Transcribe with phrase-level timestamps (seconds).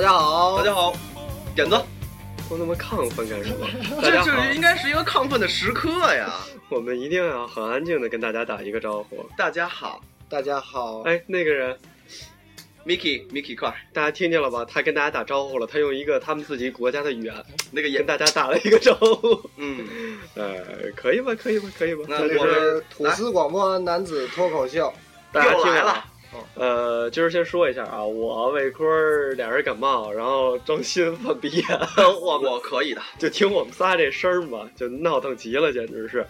[0.00, 0.94] 大家好，大家好，
[1.54, 1.76] 点子，
[2.48, 3.66] 我那么亢奋干什么？
[4.00, 6.40] 这家好这，应该是一个亢奋的时刻呀！
[6.70, 9.22] 我们一定要很安静的跟大家打一个招呼。
[9.36, 11.02] 大家好大家好。
[11.02, 11.78] 哎，那个人
[12.86, 14.64] ，，Mickey，Mickey，快，大家听见了吧？
[14.64, 17.34] 他跟大家打招呼了，他用一个他们自己国家的语言
[17.70, 19.38] 那个跟，大家打了一个招呼。
[19.58, 19.86] 嗯，
[20.34, 20.64] 呃，
[20.96, 21.34] 可以吧？
[21.34, 21.68] 可以吧？
[21.78, 22.04] 可以吧？
[22.08, 24.90] 那我们吐司广播男子脱口秀，
[25.30, 26.06] 大家听来了啊。
[26.54, 31.64] 呃，今儿先说一下啊，我魏坤俩人感冒，然后张鑫犯鼻炎，
[32.20, 36.26] 我我可以的，就听我们仨这声儿嘛，就闹腾极了，简直是。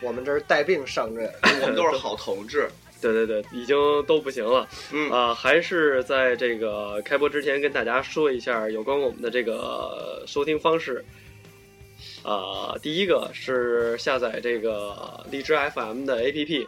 [0.00, 1.30] 我们这是带病上阵。
[1.62, 2.68] 我们都是好同志。
[3.02, 4.68] 对对对，已经都不行了。
[4.92, 11.04] 嗯，啊、还是在这个开播之前跟大家说一下有关我们的这个收听方式。
[12.22, 16.66] 啊、第一个是下载这个荔枝 FM 的 APP，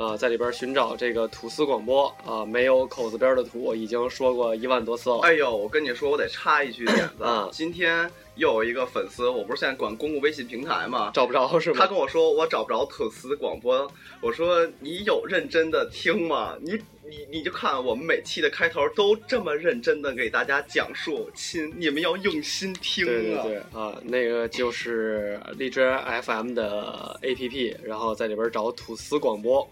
[0.00, 5.18] 啊、在里边寻找这个吐司广播啊、没有口字边的土，已经说过一万多次了。
[5.18, 11.10] 哎呦，我跟你说，我得插一句点子啊今天又有一个粉丝，我不是现在管公共微信平台吗？
[11.12, 11.76] 找不着是吗？
[11.78, 13.86] 他跟我说我找不着吐司广播，
[14.22, 16.56] 我说你有认真的听吗？
[16.62, 16.72] 你
[17.04, 23.06] 你你就看我们每期的开头都这么认真的给大家讲述，亲，你们要用心听啊！
[23.06, 29.68] 对对对啊，那个就是荔枝 FM 的 APP，然后在里边找吐司广播。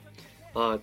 [0.58, 0.78] 啊，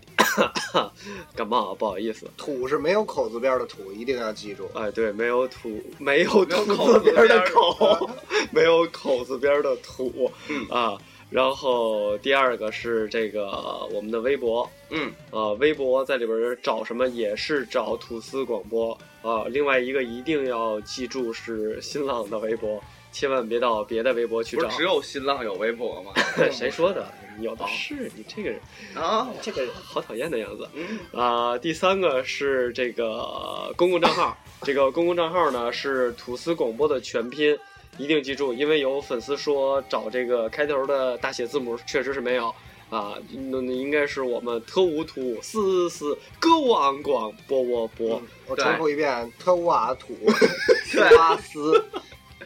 [1.36, 2.26] 感冒啊，不好意思。
[2.38, 4.70] 土是没有口字边的土，一定要记住。
[4.74, 8.10] 哎，对，没有土，没有土口字字边的口，
[8.52, 10.98] 没有口字边的土，嗯啊。
[11.32, 13.50] 然后第二个是这个
[13.92, 19.44] 我们的微博，嗯，啊，微博在里边找什么也是找吐司广播啊。
[19.50, 22.82] 另外一个一定要记住是新浪的微博，
[23.16, 24.78] 千万别到别的微博去找不是。
[24.80, 26.12] 只有新浪有微博吗？
[26.52, 27.08] 谁说的？
[27.40, 28.60] 有的是，你这个人，
[28.94, 30.68] 啊，这个人好讨厌的样子。
[30.74, 37.58] 嗯，啊、第三个是这个公共账号，这个公共账号呢是吐司广播的全拼，
[37.98, 42.54] 一定记住，因为有粉丝说找这个开头的大写字母，确实是没有
[42.90, 43.16] 啊，
[43.50, 50.14] 那那应该是我们特务土思思歌王广播我播嗯我重复一遍：特乌瓦土
[50.86, 51.86] 斯对巴斯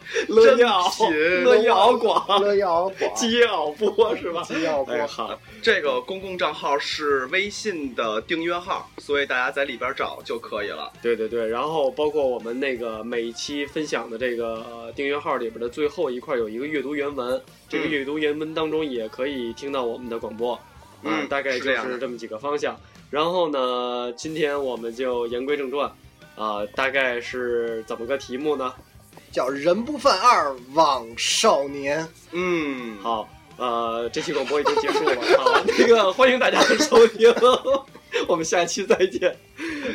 [0.28, 4.42] 乐耀真品乐耀广乐耀广基奥播是吧？
[4.44, 4.94] 基耀播。
[4.94, 10.92] 哎好，这个公共账号是微信的订阅号，所以大家在里边找就可以了。
[11.02, 20.62] 对对对，然后包括我们那个每一期分享的这个呃订阅号里边的最后一块有一个阅读原文，这个嗯阅读原文当中也可以听到我们的广播，啊
[21.04, 22.76] 嗯大概就是这么几个方向。
[23.12, 25.92] 然后呢，今天我们就言归正传，
[26.36, 28.74] 啊、大概是怎么个题目呢？
[29.32, 32.08] 叫人不犯二，枉少年。
[32.32, 37.34] 嗯，好，呃，这期广播已经结束了好，那个欢迎大家的收听，
[38.28, 39.30] 我们下期再见。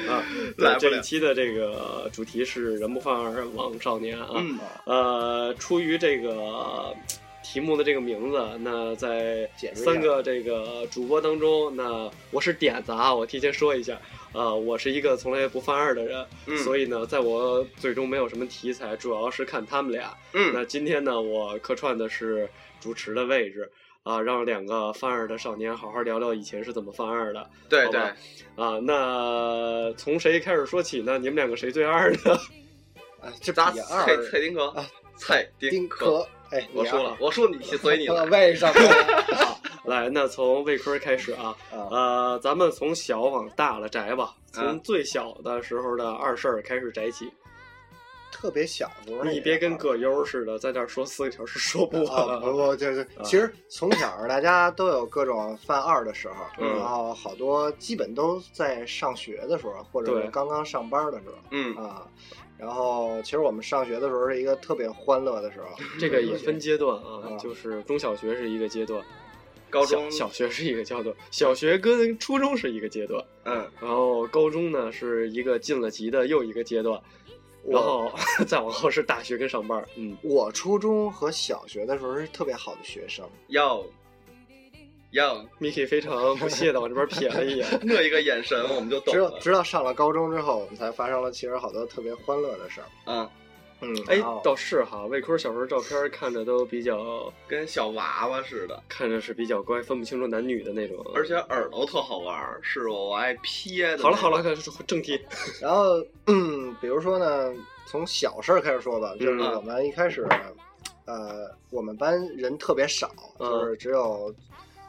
[0.08, 0.22] 啊，
[0.56, 4.28] 对这一期的这个主题是“人不犯二，枉少年”啊。
[4.34, 6.94] 嗯，呃，出于这个
[7.44, 14.00] 题目的这个名字，那在三个这个主播当中，那我是点子啊，我提前说一下，
[14.32, 20.12] 啊，我是一个从来不犯二的人，嗯所以呢，在我最终没有什么题材，主要是看他们俩。
[20.32, 22.48] 嗯，那今天呢，我客串的是
[22.80, 23.70] 主持的位置。
[24.04, 27.98] 啊，让两个犯二的少年好好聊聊以前是怎么犯二的对对
[28.54, 28.78] 啊。
[28.82, 31.16] 那从谁开始说起呢？
[31.16, 32.18] 你们两个谁最二呢？
[33.22, 36.28] 啊， 这咱比二蔡蔡丁壳啊，蔡丁壳。
[36.50, 38.30] 哎，我输了，我输你，所以你呃来。
[38.48, 38.74] 为什么？
[39.84, 47.30] 来，那从魏坤开始啊，啊，呃，咱们从小往大了摘吧，从嗯最小的时候的二婶儿开始摘起。
[48.44, 52.28] 特别小的时候，你别跟葛优似的，在这儿说四个小时说不完。
[52.28, 56.76] 啊，不不，就是啊其实从小大家都有各种犯二的时候，嗯。
[56.76, 62.06] 然后好多基本都在上学的时候，或者是刚刚上班的时候嗯，啊。
[62.58, 69.02] 然后其实我们上学的时候是一个特别欢乐的时候， 这个也分阶段啊，啊就是中小学是一个阶段，
[69.70, 77.00] 高中小小学是一个阶段，小学跟初中是一个阶段，嗯，然后高中呢是一个晋了级的又一个阶段，
[77.68, 78.10] 然后
[78.46, 79.84] 再往后是大学跟上班。
[79.96, 83.84] 嗯，我初中和小学的时候是特别好的学生，要
[85.12, 87.66] 要 Miki 非常不屑的往这边瞥了一眼。
[87.82, 89.28] 那一个眼神，我们就懂了。
[89.28, 92.86] 直到直到上了高中之后，我们才发生了其实好多特别欢乐的事儿。
[93.06, 93.28] 嗯，
[93.80, 101.04] 嗯，哎然后，倒是哈，魏坤小时候照片看着都比较，跟小娃娃似的，看着是比较乖，分不清楚男女的那种。
[101.14, 104.02] 而且耳朵特好玩儿，是我爱撇的。
[104.02, 105.20] 好了好了，，开始正题。
[105.60, 107.52] 然后，嗯，比如说呢，
[107.86, 109.54] 从小事儿开始说吧，就是嗯。
[109.54, 110.26] 我们一开始，
[111.04, 113.50] 呃，我们班人特别少，嗯。
[113.50, 114.34] 就是只有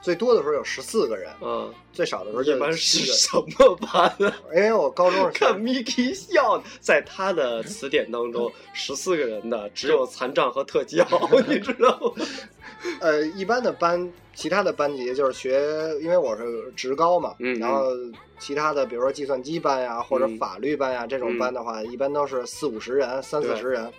[0.06, 4.31] 最多的时候有十四个人，嗯，最少的时候就一般是什么班呢？
[4.56, 11.04] 因为我高中是看 Miki 笑，在他的词典当中，十四个人的只有残障和特教，
[11.48, 12.24] 你知道吗？
[13.02, 15.60] 呃，一般的班，其他的班级就是学，
[16.00, 17.88] 因为我是职高嘛，然后
[18.38, 20.38] 其他的，比如说计算机班呀，或者嗯。
[20.38, 23.92] 法律班呀，这种班的话，一般都是四五十人、三四十人。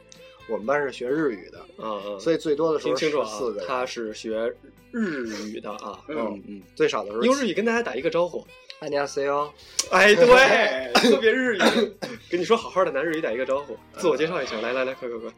[0.49, 4.55] 我们班是学日语的，嗯嗯，所以最多的时候听清楚啊十四个，人，他是学
[4.92, 8.46] 日语的啊，嗯嗯，最少的时候用日语跟大家打一个招呼。
[8.82, 9.52] 안녕하세요。
[9.92, 11.60] 哎，对，特 别日语，
[12.30, 15.32] 跟你说好好的拿日语打一个招呼，自我介绍一下，来来来，快快快，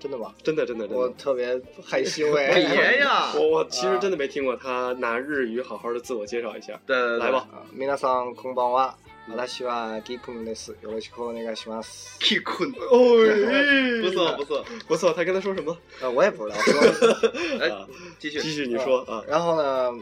[0.00, 0.34] 真的吗？
[0.42, 1.02] 真的真的真的。
[1.02, 2.52] 我特别害羞哎。
[2.54, 3.32] 别 呀！
[3.34, 8.94] 我我其实真的没听过他拿日语好好的自我介绍一下，对对对来吧，啊皆さんこんばんは。
[9.28, 10.76] 私はギくんです。
[10.82, 12.18] よろしくお願いします。
[12.20, 14.64] ，K 困，哦，不错不错。
[14.86, 15.74] 不错，他跟他说什么？
[16.02, 17.60] 呃，我也不知道说。
[17.60, 17.88] 哎啊，
[18.18, 19.92] 继续继续你说啊，然后呢，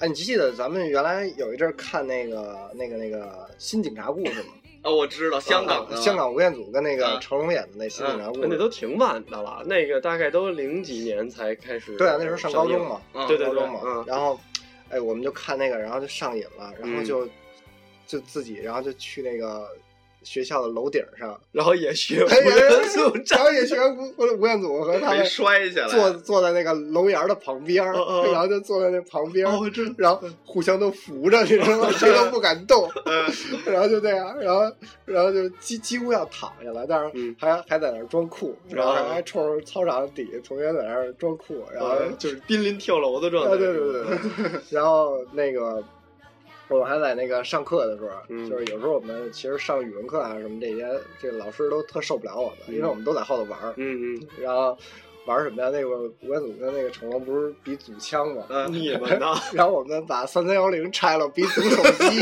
[0.00, 4.54] 哎，你记得咱们原来有一阵儿看那个、那个、那个新警察故事吗？
[4.82, 8.48] 哦，我知道香港的啊香港吴彦祖跟那个啊成龙演的那新警察故事。
[8.50, 11.96] 那都挺晚的了，那个大概都零几年才开始。
[11.96, 13.80] 对啊，那时候上高中嘛，啊对对对高中嘛。
[13.84, 14.40] 嗯然后，
[14.88, 17.30] 哎，我们就看那个，然后就上瘾了，然后嗯
[18.07, 19.67] 就、自己，然后就去那个
[20.23, 29.45] 学校的楼顶上，然后也学吴哎彦祖然后也学吴吴吴彦祖和他们摔下来，坐坐在那个楼檐的旁边然后就坐在那旁边
[29.97, 31.91] 然后互相都扶着，你知道吗？
[31.93, 33.25] 谁都不敢动， 嗯
[33.71, 34.61] 然后就这样，然后
[35.05, 43.57] 然后就几几乎要躺下来，但是嗯还、还在那装酷，然后还冲着操场底下同学在那装酷，然后、呃就是濒临跳楼的状态。
[43.57, 45.83] 对对对， 然后那个。
[46.67, 50.87] 我们还在那个上课的时候，嗯就是有时候我们其实上语文课啊什么这些，
[51.21, 54.77] 这个老师都特受不了我们，嗯因为我们都在后头玩儿，嗯嗯 然后
[55.25, 55.69] 玩什么呀？
[55.71, 55.89] 那个
[56.21, 58.43] 吴彦祖跟那个成龙不是比组枪吗？
[58.69, 59.27] 你们呢？
[59.53, 62.21] 然后我们把三三幺零拆了，比组手机，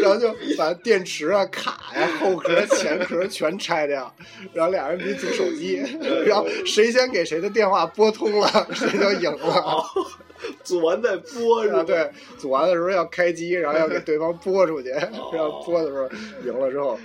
[0.00, 4.12] 然后就把电池啊、卡呀、后壳、前壳全拆掉，
[4.52, 5.80] 然后俩人比组手机，
[6.26, 9.84] 然后谁先给谁的电话拨通了，谁就赢了。
[10.64, 11.78] 组完再播是吧？
[11.80, 14.88] 啊，对，组完的时候要开机，然后要给对方播出去，
[15.32, 16.08] 然后播的时候
[16.44, 16.98] 赢了之后，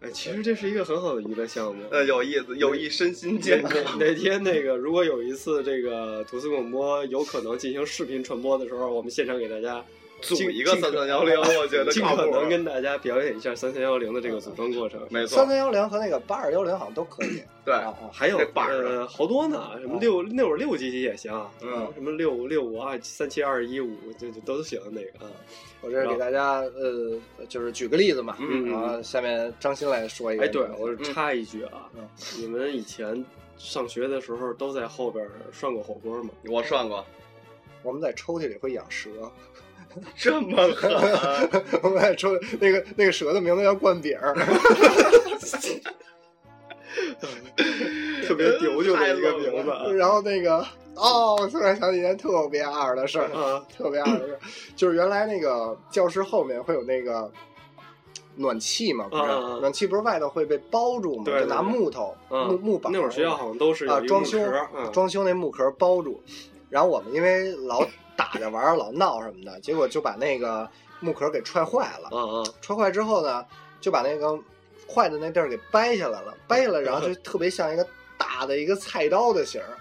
[0.00, 1.82] 哎，其实这是一个很好的娱乐项目。
[1.90, 3.98] 呃，有意思，有益身心健康。
[3.98, 9.84] 哪天那个如果有一次这个吐司广播有可能进行视频传播的时候，我们现场给大家
[10.22, 12.02] 组一个三三幺零，我觉得尽。
[12.02, 15.00] 可能跟大家表演一下三三幺零的这个组装过程。
[15.10, 17.42] 没错三，三幺零和那个八二幺零好像都可以。
[17.64, 17.74] 对，
[18.12, 25.30] 还有呃好多呢，什么六六十六级级也行，嗯什么六六五二三七二一五，这这都行那个啊。
[25.80, 30.44] 我这是给大家呃，就是举个例子嘛，嗯然后下面张鑫来说一个。
[30.44, 32.08] 哎，对，我插一句啊嗯，
[32.38, 33.24] 你们以前
[33.58, 36.30] 上学的时候都在后边涮过火锅吗？
[36.46, 37.04] 我涮过，
[37.84, 39.10] 我们在抽屉里会养蛇，
[40.16, 40.90] 这么狠，
[41.82, 42.30] 我们还抽
[42.60, 44.34] 那个那个蛇的名字叫灌饼儿，
[48.26, 49.84] 特别丢丢的一个名字啊。
[49.92, 50.58] 然后那个
[50.94, 54.38] 哦，我突然想起一件特别二的事儿，啊，特别二的事儿，
[54.76, 57.30] 就是原来那个教室后面会有那个。
[58.34, 59.24] 暖气嘛，不是、
[59.60, 62.46] 暖气不是外头会被包住嘛，对对就拿木头、嗯。
[62.48, 62.90] 木木板。
[62.90, 64.38] 那会儿学校好像都是啊装修
[64.74, 64.90] 嗯。
[64.90, 66.18] 装修那木壳包住，
[66.72, 67.86] 然后我们因为老
[68.16, 70.68] 打着玩儿老闹什么的，结果就把那个
[71.00, 72.08] 木壳给踹坏了。
[72.10, 73.44] 嗯嗯，踹坏之后呢，
[73.78, 74.36] 就把那个
[74.88, 77.86] 坏的那地儿给掰下来了， 掰下来，然后就特别像一个
[78.16, 79.76] 大的一个菜刀的形儿，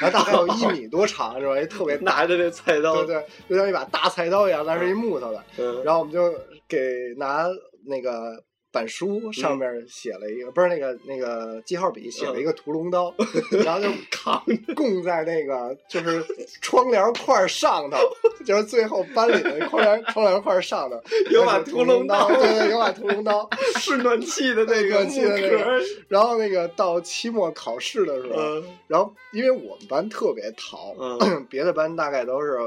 [0.00, 1.58] 然后大概有一米多长，是吧？
[1.58, 5.42] 一特别大，拿着那菜刀对，对，就像一把大菜刀一样，但是一木头的。
[5.56, 6.30] 嗯，然后我们就
[6.68, 7.46] 给拿
[7.86, 8.42] 那个
[8.74, 13.14] 板书上面写了一个，不是那个那个记号笔写了一个屠龙刀，
[13.64, 14.44] 然后就扛
[14.76, 16.22] 供在那个就是
[16.60, 17.96] 窗帘块上头，
[18.44, 21.00] 就是最后班里的窗帘窗帘块上头
[21.30, 23.48] 有把屠龙刀对对，有把屠龙刀。
[23.78, 32.58] 是暖气的那个暖气的那个然后那个到期末考试的时候，嗯然后因为我们班特别淘，嗯别的班大概都是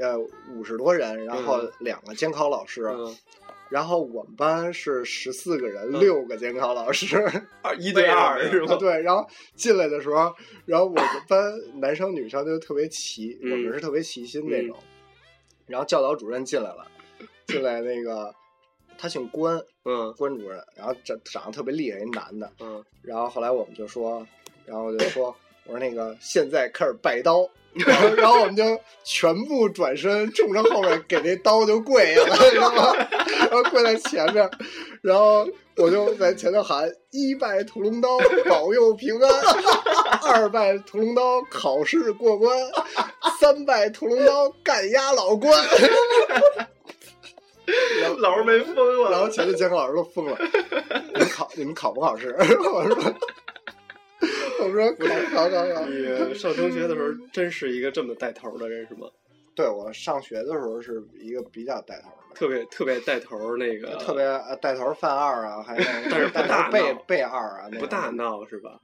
[0.00, 0.18] 呃
[0.54, 2.84] 五十多人，然后嗯两个监考老师。
[2.92, 3.16] 嗯，
[3.74, 7.16] 然后我们班是十四个人，嗯六个监考老师。
[7.60, 8.76] 二 一对二是啊，吧？
[8.76, 10.32] 对，然后进来的时候，
[10.64, 14.76] 然后我们班男生女生就特别齐，嗯我们是特别齐心那种。
[15.66, 16.86] 然后教导主任进来了，
[17.48, 18.32] 进来那个
[18.96, 22.48] 他姓关，嗯关主任，然后长长得特别厉害，一男的。
[22.60, 24.24] 嗯，然后后来我们就说，
[24.64, 25.34] 然后我就说，
[25.66, 27.50] 我说那个现在开始拜刀。
[27.86, 28.62] 然后，然后我们就
[29.04, 32.94] 全部转身冲着后面给那刀就跪下了，知道吗？
[33.38, 34.48] 然后跪在前面，
[35.02, 38.16] 然后我就在前头喊一拜屠龙刀
[38.48, 39.30] 保佑平安，
[40.22, 42.56] 二拜屠龙刀考试过关，
[43.40, 45.52] 三拜屠龙刀干压老关。
[48.18, 50.38] 老师没疯了，然后前头监考老师都疯了，
[51.14, 52.34] 你们考你们考不考试？
[52.38, 53.14] 我说
[54.60, 55.86] 我说考考考考。
[55.86, 59.08] 你上中学的时候真是一个这么带头的人是吗？
[59.56, 68.80] 对我上学的时候是一个比较带头的，特别特别带头那个，特别呃带头犯二啊，还有 但是不带大头背闹背二啊，那不大闹是吧？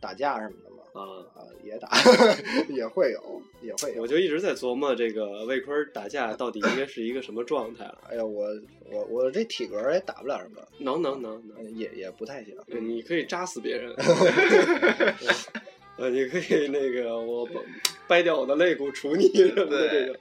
[0.00, 0.79] 打架什么的嘛。
[0.92, 1.02] 啊，
[1.34, 1.88] 啊，也打，
[2.68, 4.06] 也会有，也会有我。
[4.06, 7.98] 就一直在琢磨这个魏坤打架到底应该是一个什么状态了？
[8.10, 8.48] 哎呀，我
[8.90, 12.56] 我我这体格也打不了什么，能能能能，也也不太行。
[12.66, 13.94] 你可以扎死别人。
[15.96, 17.52] 呃，你可以那个我掰
[18.08, 20.16] 掰掉我的肋骨处你什么的这种。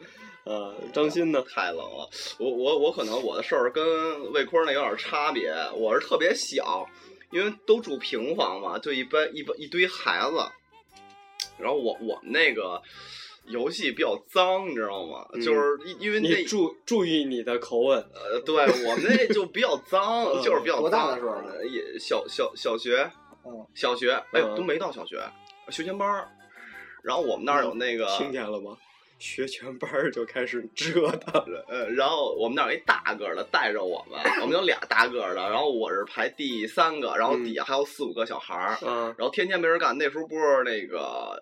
[0.46, 1.44] 呃，张鑫呢？
[1.48, 2.10] 太冷了。
[2.40, 6.88] 我我我可能我的事儿跟魏坤那有点差别，我是特别小，
[7.32, 10.38] 因为都住平房嘛，就一般一般一堆孩子。
[11.60, 12.82] 然后我我们那个
[13.46, 15.28] 游戏比较脏，你知道吗？
[15.34, 17.98] 嗯就是因因为那你注注意你的口吻。
[18.14, 18.56] 呃，对
[18.88, 20.82] 我们那就比较脏， 嗯就是比较脏。
[20.82, 23.10] 多大的时候呢也小小小学，
[23.46, 25.22] 嗯，小学，哎呦嗯都没到小学，
[25.70, 26.28] 学前班儿。
[27.02, 28.78] 然后我们那儿有那个，听见了吗？
[29.20, 31.44] 学前班儿就开始折腾。
[31.68, 39.98] 呃，然后我们那儿有一大个儿的带着我们，我们有俩大个儿的，然后我是排第三个，然后底下还有四五个小孩儿，嗯，然后天天没人干。
[39.98, 41.38] 那时候不是那个，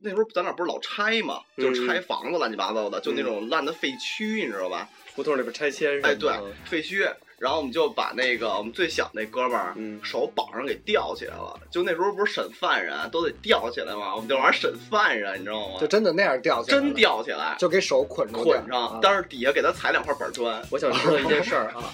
[0.00, 4.88] 那时候咱那不是老拆嘛，就嗯拆房子乱七八糟的，就那种烂的废墟，你知道吧？
[5.14, 6.08] 胡同里边拆迁是吧？
[6.10, 6.30] 哎，对，
[6.64, 7.12] 废墟。
[7.38, 11.58] 然后我们就把那个我们最小那哥们儿，嗯手绑上给吊起来了。
[11.70, 14.14] 就那时候不是审犯人都得吊起来吗？
[14.14, 15.86] 我们就玩审犯人，你知道吗就？
[15.86, 20.62] 真的那样吊起来，真吊起来，就给手捆住捆上啊，但是底下给他踩两块板砖。
[20.70, 21.92] 我想知道一件事儿啊，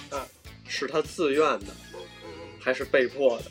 [0.69, 1.67] 是他自愿的，
[2.61, 3.45] 还是被迫的？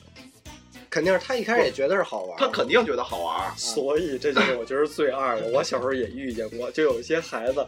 [0.91, 5.48] 肯定是他一开始也觉得是好玩，他肯定觉得好玩儿，所以这就是我觉得最二的。
[5.55, 7.65] 我小时候也遇见过，就有一些孩子，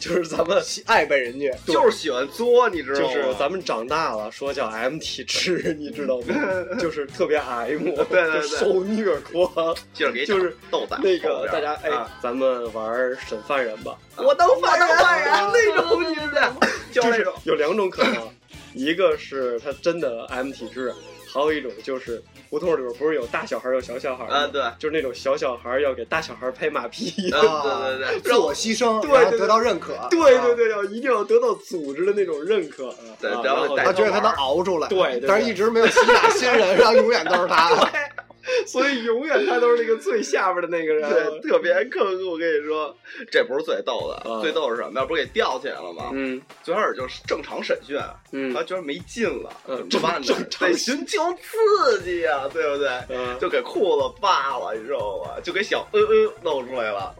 [0.00, 1.54] 就是咱们爱被人虐。
[1.66, 3.28] 就是喜欢作，你知道吗就吗？
[3.28, 6.34] 是咱们长大了说叫 M 体质，你知道吗？
[6.80, 9.76] 就是特别 M， 对对对受虐狂。
[9.92, 16.56] 就是给就是豆仔那个大家哎啊，咱们玩审犯人吧，我当犯人，犯人那种，你知道，吗
[16.90, 17.26] 就是。
[17.44, 18.26] 有两种可能，
[18.72, 20.94] 一个是他真的 M 体质，
[21.34, 27.10] 还有一种就是胡同里边不是有大小孩有小小孩吗啊对就是那种小小孩要给大小孩拍马屁。
[27.32, 29.94] 啊对对对自我牺牲，对得到认可。
[30.08, 32.88] 对啊对对，要一定要得到组织的那种认可。
[32.90, 37.70] 啊对然后带他觉得他能熬出来，对对对但是一直没有吸纳新人，然后永远都是他。
[38.66, 41.08] 所以永远他都是那个最下边的那个人。
[41.10, 42.04] 对， 特别坑。
[42.28, 42.94] 我跟你说，
[43.30, 45.06] 这不是最逗的，啊最逗是什么呀？
[45.06, 46.10] 不是给吊起来了吗？
[46.12, 47.98] 嗯最开始就是正常审讯，
[48.32, 52.88] 嗯他觉得没劲了，嗯怎么办呢得寻求刺激呀，对不对？
[53.08, 55.40] 嗯，就给裤子扒了，你知道吗？
[55.42, 57.14] 就给小嗯嗯露出来了。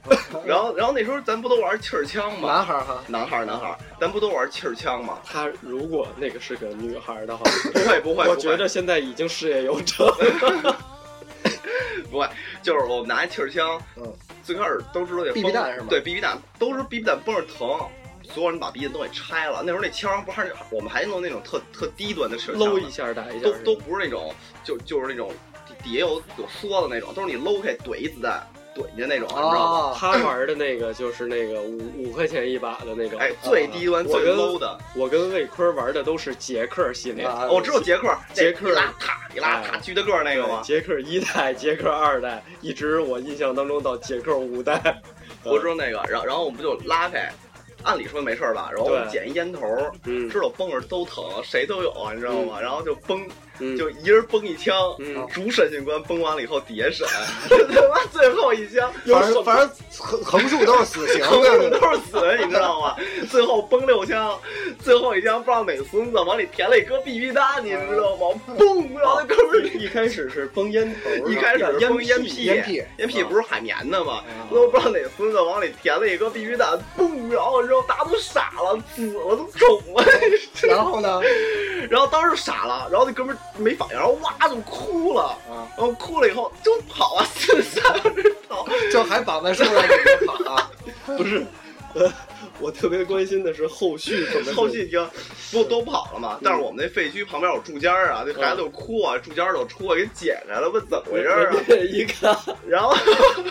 [0.46, 2.48] 然后，然后那时候咱不都玩气儿枪吗？
[2.54, 5.18] 男孩儿哈，男孩儿，男孩儿，咱不都玩气儿枪吗？
[5.24, 10.06] 他如果那个是个女孩的话，不会，不会，我觉得现在已经事业有成。
[12.10, 12.28] 不会，
[12.62, 14.12] 就是我们拿一气儿枪，嗯，
[14.42, 17.78] 最开始都知道那 BB 弹是吗对，BB 弹都是 BB 弹崩着疼，
[18.22, 19.62] 所有人把 BB 弹都给拆了。
[19.64, 25.30] 那时候那枪不还是我们还弄那种特特低端的气儿枪搂一下打一下都，都不是那种就就是那种
[25.66, 29.90] 底底下有有梭子那种，都是你搂开怼一子弹怼进去那种，你知道吗？
[29.90, 33.18] 啊，他玩的那个就是那个五五块钱一把的那种。
[33.18, 37.24] 哎，最低端、最 low 的，我跟魏坤玩的都是杰克系列。
[37.24, 40.60] 啊我知道杰克，杰克一拉塔一拉塔哎巨大个那个吗？
[40.64, 45.00] 杰克一代、杰克二代，一直我印象当中到杰克五代。
[45.44, 47.30] 我知道那个，然后然后我们就拉开，
[47.82, 49.60] 按理说没事儿吧，然后我们捡一烟头，
[50.04, 52.58] 嗯知道崩着都疼，谁都有啊，你知道吗？
[52.60, 57.06] 然后就崩，嗯，就一人崩一枪，嗯主审讯官崩完了以后底下审，
[57.48, 62.96] 他妈最后一枪反正反正横横竖都是死刑，横竖都是死人，你知道吗？
[63.30, 64.38] 最后崩六枪，
[64.80, 68.40] 最后一枪不知道哪个孙子往里填了一颗 BB 弹，你知道吗？
[68.58, 68.98] 嘣！
[68.98, 74.14] 然后那哥们儿 一开始是崩烟头，一开始烟崩烟屁，烟屁烟屁不是海绵的吗？
[74.14, 77.30] 啊都不知道哪孙子往里填了一颗 BB 弹，嘣！
[77.32, 80.04] 然后之后大家都傻了，紫了，都肿了。
[80.62, 81.20] 然后呢？
[81.90, 88.66] 然后当时傻了，然后那哥们儿没反应，然后哇就哭了，啊，然后哭了以后就跑啊，四三个人跑。
[88.92, 89.74] 就还绑在树上
[90.26, 90.70] 跑啊。
[91.16, 91.46] 不是。
[91.94, 92.12] 呃，
[92.60, 95.06] 我特别关心的是后续 怎么后续已经
[95.50, 96.38] 不都跑了吗？
[96.42, 101.56] 但是我们那废墟旁边有柱间儿啊，那孩子就哭啊，柱间儿都出来给解开了，问怎么回事儿啊？
[101.90, 102.94] 一看 然后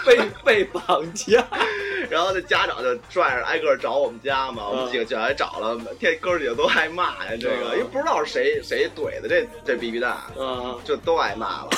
[0.05, 1.45] 被被绑架，
[2.09, 11.69] 然后那家长就拽着挨个找我们家嘛，我们几个就来找了，天哥几个都挨骂呀，这个因为不知道是谁谁怼的这这 BB 弹，啊，就都挨骂了。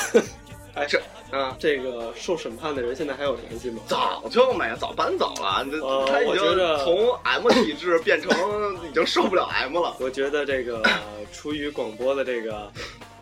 [0.75, 1.01] 哎，这
[1.31, 3.81] 啊，这个受审判的人现在还有联系吗？
[3.87, 5.65] 早就没了，早搬走了。
[5.71, 8.29] 这呃他已经从 M 体质变成
[8.89, 9.95] 已经受不了 M 了。
[9.99, 10.83] 我觉得这个
[11.31, 12.71] 出于广播的这个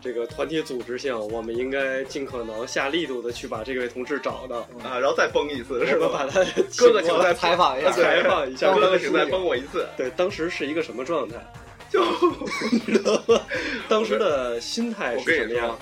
[0.02, 6.08] 这个团体组织性，我们应该尽可能下力度的去把这位同志找到，啊，然后再崩一次是吧？
[6.12, 6.44] 把他
[6.76, 11.36] 哥哥请再采访一下采访一下哥当哥请再崩我一次，对，当时是一个什么状态？
[11.88, 12.02] 就
[13.88, 15.78] 当时的心态是什么样？，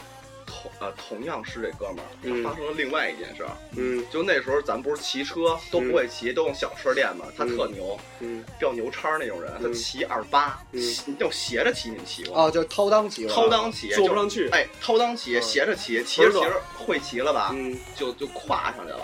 [0.63, 3.51] 同呃同样是这哥们儿，嗯他发生了另外一件事儿。
[3.77, 7.25] 嗯就那时候咱不是骑车都不会骑，都用小车练嘛。
[7.37, 12.43] 他特牛，嗯掉牛叉那种人，他嗯骑二八，嗯那种斜着骑，你们骑过吗？
[12.45, 17.51] 哦，就掏裆骑了，掏裆骑，就坐不上去哎，掏裆骑，嗯斜着骑，骑着骑着会骑了吧？
[17.55, 19.01] 嗯就就跨上去了。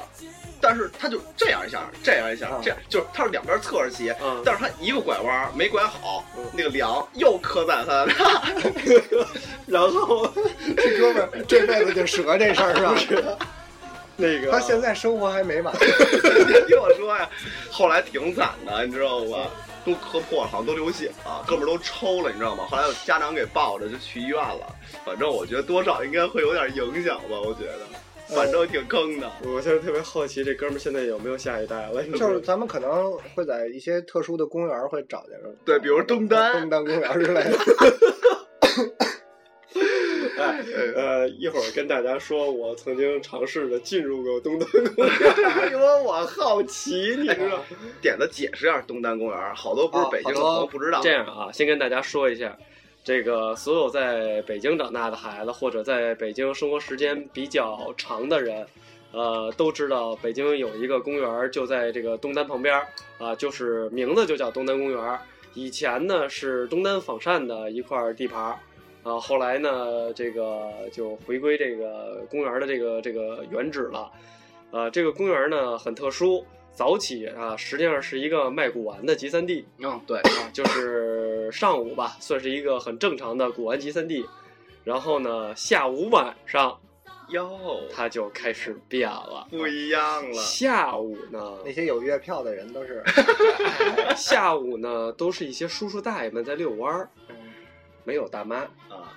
[0.61, 8.13] 但是他就这样一下，这样一下啊，这样就是他是两边侧着骑，啊，但是他一个拐弯没拐好嗯，那个梁又磕在他的
[9.67, 10.27] 然后
[10.77, 12.75] 这哥们儿这辈子就折这事儿
[13.09, 13.39] 是吧？
[14.21, 15.79] 那个他现在生活还美满，你
[16.67, 17.29] 听我说呀，
[17.71, 19.39] 后来挺惨的，你知道吗？
[19.87, 22.67] 都磕破了，好像都流血了，哥们儿都抽了，你知道吗？
[22.69, 24.67] 后来有家长给抱着就去医院了。
[25.07, 29.31] 反正我觉得多少应该会有点影响吧，我觉得，反正挺坑的。
[29.45, 32.03] 我现在特别好奇，这哥们儿现在有没有下一代了？
[32.19, 37.59] 就是咱们可能会在一些特殊的公园会找见着，对比如东单东单公园之类的。
[40.39, 45.15] 哎，呃，一会儿跟大家说，我曾经尝试着进入过东单公园，
[45.73, 47.61] 因为我好奇，你知道。
[48.01, 51.01] 点子解释一下东单公园，好多不是北京的朋友不知道。
[51.03, 52.57] 这样啊，先跟大家说一下，
[53.05, 58.67] 这个所有在北京长大的孩子，或者在北京生活时间比较长的人，
[59.13, 62.87] 呃，都知道北京有一个公园儿，就在这个东单旁边儿
[63.19, 65.21] 啊，就是名字就叫东单公园儿。
[65.55, 68.59] 以前呢是东单仿膳的一块地盘儿，
[69.03, 74.11] 啊，后来呢这个就回归这个公园儿的这个这个原址了。
[74.71, 79.65] 呃，这个公园儿呢很特殊，早起啊实际上是一个卖古玩的集散地。
[79.79, 84.27] 嗯，对，啊，就是上午吧，算是一个很正常的古玩集散地。
[84.85, 86.79] 然后呢，下午晚上
[87.31, 89.47] 哟，它就开始变了。
[89.51, 90.35] 不一样了。
[90.35, 93.03] 下午呢，那些有月票的人都是，
[94.17, 97.28] 下午呢都是一些叔叔大爷们在遛弯儿，嗯
[98.09, 98.57] 没有大妈。
[98.89, 99.13] 啊，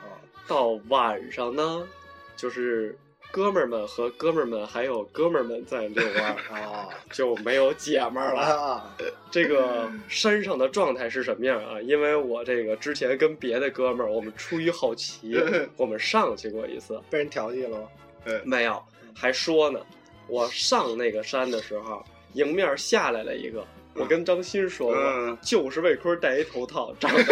[0.49, 1.87] 到晚上呢，
[2.35, 2.93] 就是
[3.31, 8.41] 哥们儿们和哥们儿们还有哥们儿们在遛弯儿， 啊就没有姐们儿了。
[8.41, 8.97] 啊，
[9.31, 11.79] 这个山上的状态是什么样啊？
[11.79, 15.41] 因为我这个之前跟别的哥们儿，我们出于好奇，
[15.77, 17.87] 我们上去过一次，被人调戏了吗？
[18.43, 18.83] 没有，
[19.15, 19.79] 还说呢，
[20.27, 24.95] 我上那个山的时候，迎面下来了一个，我跟张鑫说
[25.41, 27.25] 就是魏坤戴一头套，长得一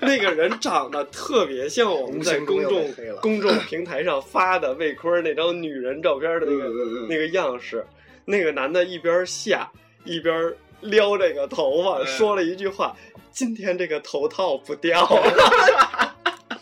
[0.00, 6.68] 那个人长得特别像我们在公众公众平台上发的魏坤那张女人照片的那个、
[7.08, 7.84] 那个样式。
[8.24, 9.68] 那个男的一边下
[10.04, 12.96] 一边撩这个头发，嗯说了一句话
[13.32, 16.14] ：“今天这个头套不掉了。”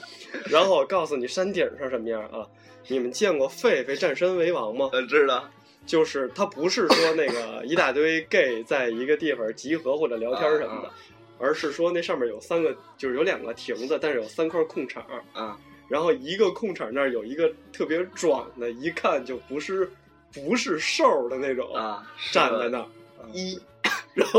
[0.49, 2.46] 然后我告诉你山顶上什么样啊？
[2.88, 4.88] 你们见过狒狒占山为王吗？
[4.92, 5.44] 呃，知道。
[5.86, 10.94] 就是它不是说那个一大堆 gay 在一个地方集合或者聊天什么的，啊
[11.38, 19.90] 而是说那上面有三个，就是有两个亭子，但是有三块空场，啊，然后一个空场那儿有一个特别壮的，一看就不是
[20.34, 22.86] 不是瘦的那种，啊，站在那儿，
[23.32, 23.58] 一
[24.12, 24.38] 然后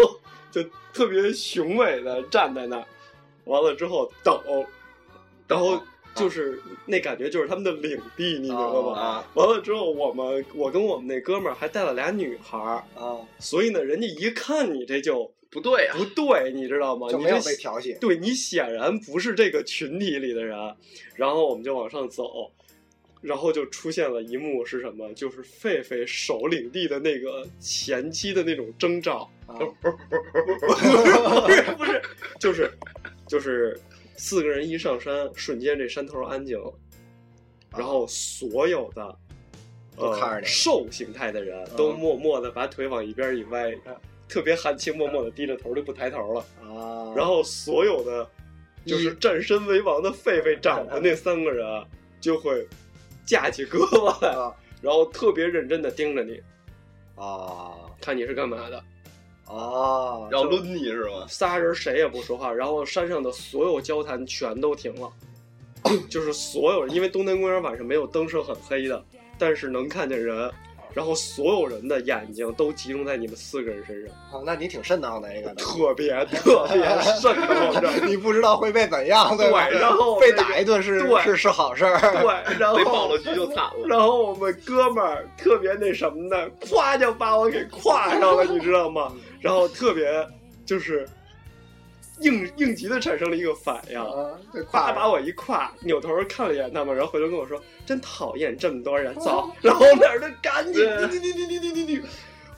[0.51, 2.85] 就特别雄伟的站在那儿，
[3.45, 4.39] 完了之后抖，
[5.47, 5.81] 然后
[6.15, 8.99] 就是那感觉就是他们的领地，你明白吗？
[8.99, 17.09] 啊完了之后，我们我跟我们那哥们儿还带了俩女孩儿，啊，所以呢，人家一看你这就不对啊不对，你知道吗？
[17.09, 17.97] 就没有被调戏。
[17.99, 20.57] 对你显然不是这个群体里的人。
[21.15, 22.51] 然后我们就往上走，
[23.21, 25.13] 然后就出现了一幕是什么？
[25.13, 32.01] 就是狒狒守领地的那个前期的那种征兆，啊 不是不是，
[32.39, 32.71] 就是
[33.27, 33.79] 就是
[34.17, 36.73] 四个人一上山，瞬间这山头安静了，
[37.77, 39.03] 然后所有的。
[39.03, 39.17] 呃
[39.97, 41.99] 都看着你兽形态的人都嗯。
[41.99, 43.71] 默默的把腿往一边一歪，
[44.27, 46.39] 特别含情脉脉的低着头就不抬头了。
[46.63, 48.27] 啊，然后所有的
[48.85, 51.85] 就是战身为王的狒狒长的那三个人啊
[52.21, 52.65] 就会
[53.25, 56.41] 架起胳膊来，啊然后特别认真的盯着你，
[57.15, 57.73] 啊。
[57.99, 58.81] 看你是干嘛的。
[59.51, 61.25] 啊，要抡你是吗？
[61.27, 65.09] 仨人谁也不说话，然后山上的所有交谈全都停了，
[66.09, 69.03] 就是所有人，因为东南公园晚上没有灯是很黑的，
[69.37, 70.49] 但是能看见人，
[70.93, 75.53] 然后所有人的眼睛都集中在你们四个人身上，啊，那你挺慎当的一个。
[75.55, 76.81] 特别特别
[77.19, 78.07] 瘆得慌。
[78.07, 79.67] 你不知道会被怎样，对吧？
[79.69, 81.99] 对然后被打一顿是对是是好事儿。
[81.99, 83.87] 对，然 被爆了局就惨了。
[83.87, 89.11] 然后我们哥们儿特别那什么的，咵就把我给挎上了，你知道吗？
[89.41, 90.25] 然后特别
[90.65, 91.05] 就是
[92.19, 94.29] 应应急的产生了一个反应啊
[94.93, 99.51] 把我一跨扭头看了一眼他们然后回头跟我说真讨厌这么多人 走。
[99.61, 102.01] 然后我俩就赶紧滴滴滴滴滴滴滴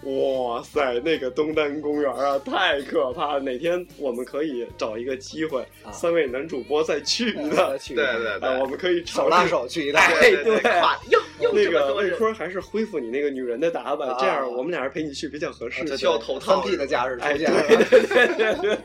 [0.05, 3.39] 哇塞，那个东单公园啊，太可怕了！
[3.39, 10.01] 哪天我们可以找一个机会，啊三位男主播再去一趟，去对对对啊，我们可以手拉手去一趟。
[10.01, 15.83] 哎对对，对夸又又那个魏坤还是恢复你那个女人的打扮，啊这样我们俩人陪你去比较合适。
[15.85, 17.85] 这需要头套三 P 的架势哎，对出现了。
[17.89, 18.77] 对对对对。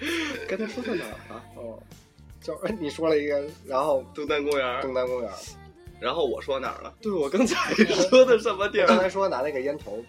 [0.48, 1.44] 刚才说到哪儿啊？
[1.56, 1.78] 哦，
[2.40, 4.80] 就是你说了一个，然后东单公园。
[4.82, 5.30] 东单公园，
[6.00, 6.92] 然后我说哪儿了？
[7.00, 7.72] 对，我刚才
[8.10, 8.86] 说的什么地儿？
[8.88, 10.02] 刚才说拿那个烟头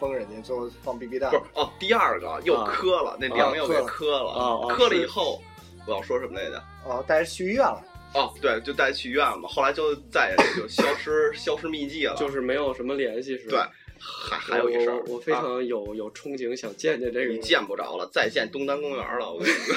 [0.00, 1.42] 崩人家，最后放 BB 弹不是。
[1.54, 5.42] 哦，第二个又啊磕了，那梁又给磕了磕了以后，
[5.86, 6.62] 我要说什么来着？
[6.84, 7.82] 哦，带着去医院了。
[8.14, 9.48] 哦，对，就带去医院了嘛。
[9.48, 12.14] 后来就再也就消失消失匿迹了。
[12.16, 19.30] 就是没有什么联系，是吧对？，还还有一事儿，我我非啊常有有憧憬，想见见这个你见不着了，再见东单公园了。
[19.30, 19.74] 我跟你说，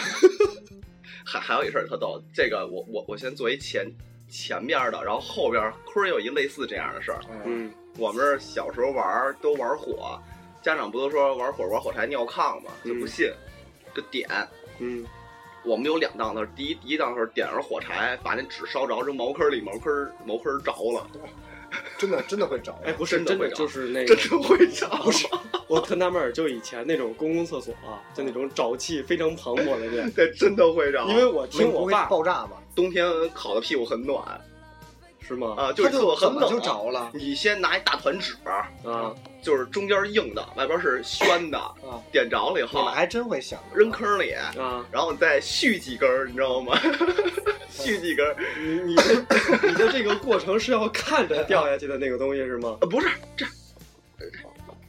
[1.25, 3.85] 还还有一事儿特逗，这个我我我先作为前
[4.29, 7.19] 前边的，然后后边坤儿有一类似这样的事儿。
[7.29, 10.19] 嗯，嗯我们是小时候玩儿都玩火，
[10.61, 12.71] 家长不都说玩火玩火柴尿炕吗？
[12.85, 13.31] 就不信，
[13.93, 14.27] 就点。
[14.79, 15.05] 嗯，
[15.63, 21.07] 我们有两档子，第一第一档是点着火柴，把那纸烧着，扔茅坑里，茅坑茅坑着了，
[21.97, 22.73] 真的真的会着。
[22.83, 24.87] 哎，不是 真的会着就是那个真，的会着。
[25.03, 25.27] 不是，
[25.67, 31.03] 我特纳闷儿，就以前那种公共厕所啊，就那种沼气非常磅礴的那，对真的会着。
[31.07, 32.61] 因为我听我爸爆炸吧？
[32.73, 34.23] 冬天烤的屁股很暖
[35.27, 35.55] 是吗？
[35.57, 42.01] 啊，就是厕所很冷就着了你先拿一大团纸，啊，就是中间硬的，外边是宣的，啊？
[42.11, 46.77] 点着了以后你们还真会想扔坑里，啊，然后再续几根，你知道吗？
[47.69, 49.25] 续几根，你你的
[49.63, 52.77] 你的这个过程是要看着掉下去的那个东西是吗？
[52.81, 53.07] 啊， 不是
[53.37, 53.45] 这，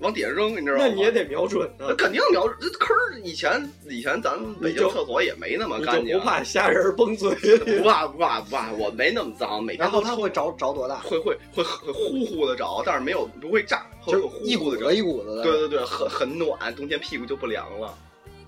[0.03, 0.85] 往底下扔，你知道吗？
[0.87, 3.19] 那你也得瞄准啊那，肯定瞄这坑儿。
[3.23, 7.85] 以前以前咱北京厕所也没那么干净，就不怕虾仁崩嘴里不？
[7.89, 10.97] 怕不怕不怕，我没那么脏，每天然后它会着着多大？
[11.05, 14.95] 会会会会呼呼的着，但是没有不会炸，会就会呼一股子呼的着。
[14.95, 15.43] 一股子的。
[15.43, 17.97] 对对对，很很暖，冬天屁股就不凉了。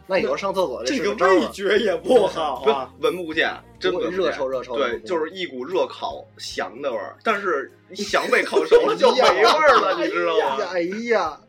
[0.07, 2.91] 那以后上厕所这个味觉也不好啊。
[3.01, 10.65] 闻不见，真不会闻不见热臭热臭的对，就是一股热烤翔的味儿，但是 一翔被烤熟了就没味儿了，你知道吗？
[10.75, 11.41] 哎呀，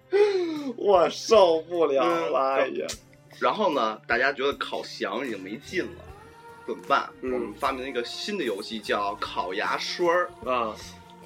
[0.78, 2.88] 我受不了嗯了，哎呀！
[3.39, 6.04] 然后呢，大家觉得烤翔已经没劲了，
[6.65, 7.10] 怎么办？
[7.21, 10.30] 嗯我们发明了一个新的游戏，叫烤牙刷儿。
[10.45, 10.75] 啊，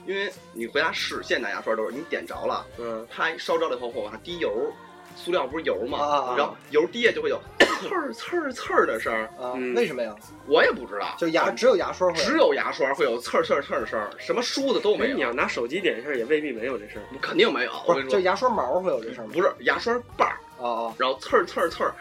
[0.08, 4.74] 因为你回家试，现在牙刷都是你点着了，嗯，它烧着了以后会往下滴油，
[5.20, 5.98] 塑料不是油吗？
[6.00, 7.40] 啊啊啊然后油滴下就会有
[7.80, 9.24] 刺儿刺儿刺儿的声儿。
[9.40, 10.16] 啊嗯，为什么呀？
[10.48, 17.04] 我也不知道，就牙只有牙刷会有，只有牙刷会有刺儿刺儿刺儿的声儿，什么梳子都没哎，你有，要拿手机点一下，也未必没有这事儿。
[17.22, 17.72] 肯定没有。
[17.88, 19.32] 我不是跟你说，就牙刷毛会有这事儿吗？
[19.34, 21.94] 不是牙刷把儿，啊啊然后刺儿刺儿刺儿，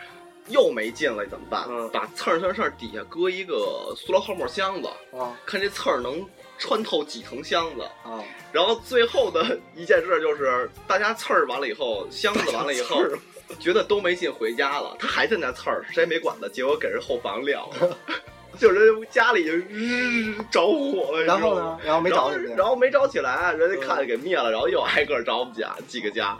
[0.49, 1.65] 又没劲了，怎么办？
[1.69, 6.25] 嗯把刺儿刺儿刺儿底下搁一个塑料泡沫箱子，啊看这刺儿能
[6.59, 7.83] 穿透几层箱子。
[8.03, 8.23] 啊！
[8.53, 13.03] 然后最后的一件事就是，大家刺儿完了以后，箱子完了以后，
[13.61, 14.97] 觉得都没劲，回家了。
[14.99, 17.99] 他还在那刺儿，谁也没管他，结果给人后房撂了，
[18.59, 21.23] 就人家里就日着火了。
[21.25, 21.79] 然后呢？？
[21.85, 22.57] 然后没然后找你们。
[22.57, 26.37] 然后没着起来，人家看着给灭了，然后又挨个找我们家几个家。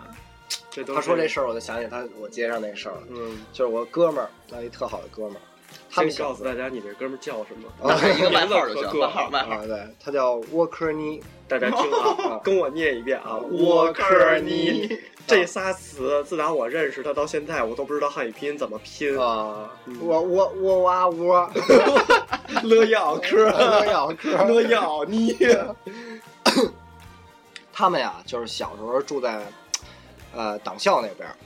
[0.71, 5.43] 这都他说这，事儿，我就想起他我街上那事儿了，嗯，就是我哥们儿，那一特好的哥们儿，
[5.91, 9.55] 他们告诉大家你这哥们儿叫什么， 啊一个外号就行，外号外号。
[9.57, 14.99] 啊，对他叫沃克尼，大家听啊，跟我念一遍啊，沃克尼尼。
[15.27, 19.19] 这仨词，自打我认识他到现在，我都不知道汉语拼音怎么拼。
[19.21, 21.51] 啊嗯，我我我哇我，
[22.63, 25.37] 了咬科，乐咬科，了咬你。
[27.73, 29.41] 他们呀，就是小时候住在
[30.35, 31.37] 呃党校那边儿，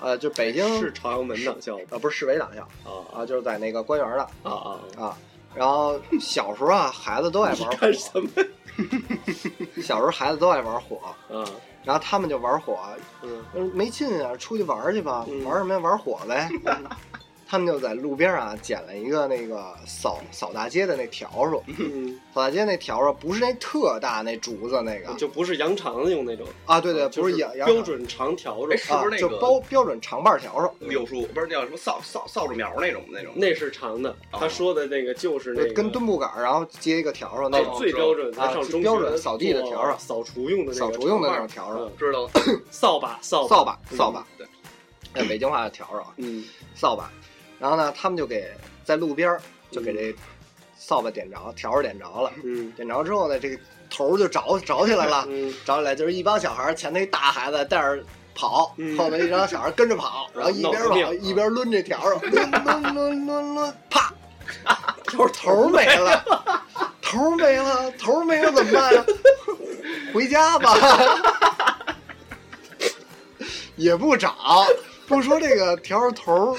[0.00, 4.78] 呃，就北京是朝阳门党校啊，不是市委党校啊啊，就是在那个官园的啊啊！
[4.98, 5.18] 啊。
[5.54, 8.28] 然后小时候啊，孩子都爱玩干火，什么？
[9.82, 11.00] 小时候孩子都爱玩火，
[11.34, 11.44] 啊，
[11.82, 12.78] 然后他们就玩火，
[13.22, 15.80] 嗯嗯，没劲啊，出去玩去吧，嗯玩什么呀？
[15.80, 16.48] 玩火呗。
[17.48, 25.14] 他们就在路边啊捡了一个那个扫扫大街的那笤帚，嗯， 扫大街那笤帚不是那特大那竹子那个。
[25.14, 33.32] 就不是羊肠子用那种，啊，对对，不是羊羊标准长条哎，子，是不是那个啊就包标准长把笤帚，柳树不是叫什么扫扫扫帚苗那种那种？
[33.36, 34.10] 那是长的。
[34.32, 34.38] 哦。
[34.40, 37.78] 他说的那个就是那个跟墩布杆儿，然后接一个笤帚那那种。
[37.78, 42.28] 最标准的啊上中标准扫地的做笤帚扫除用的那扫除用的那种长笤帚把知道
[42.72, 44.46] 扫把，扫扫把，嗯扫把，对，
[45.14, 46.44] 那北京话的笤帚啊，嗯。
[46.74, 47.08] 扫把。
[47.58, 48.50] 然后呢，他们就给
[48.84, 49.40] 在路边儿
[49.70, 50.14] 就给这
[50.78, 52.30] 扫把点着，笤帚点着了。
[52.44, 52.70] 嗯。
[52.72, 53.58] 点着之后呢，这个
[53.90, 55.52] 头儿就着着起来了，嗯。
[55.64, 57.98] 着起来就是一帮小孩儿，前头一大孩子带着
[58.34, 58.96] 跑，嗯。
[58.98, 64.14] 后面一帮小孩儿跟着跑，然后一边跑一边抡这笤帚，抡抡抡抡抡，啪，
[65.06, 66.24] 头头儿没了，
[67.00, 69.04] 头儿没了，头儿没了怎么办呀？
[70.12, 70.74] 回家吧，
[73.76, 74.66] 也不找，
[75.08, 76.58] 不说这个笤帚头儿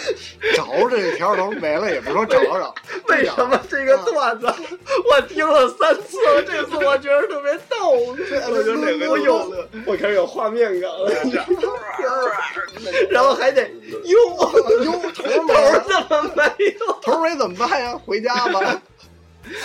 [0.55, 2.73] 着着，这笤帚头儿没了，也不说找找，
[3.10, 4.47] 为什么这个段子
[5.12, 6.43] 我听了三次了？
[6.43, 9.53] 这次我觉得特别逗，我觉得这个 我有，
[9.86, 11.12] 我开始有画面感了，
[13.10, 13.69] 然后还得
[14.05, 14.17] 哟
[14.86, 16.43] 哟头儿头，怎么没
[16.79, 16.93] 有？
[17.01, 17.99] 头儿没怎么办呀？
[18.05, 18.81] 回家吧。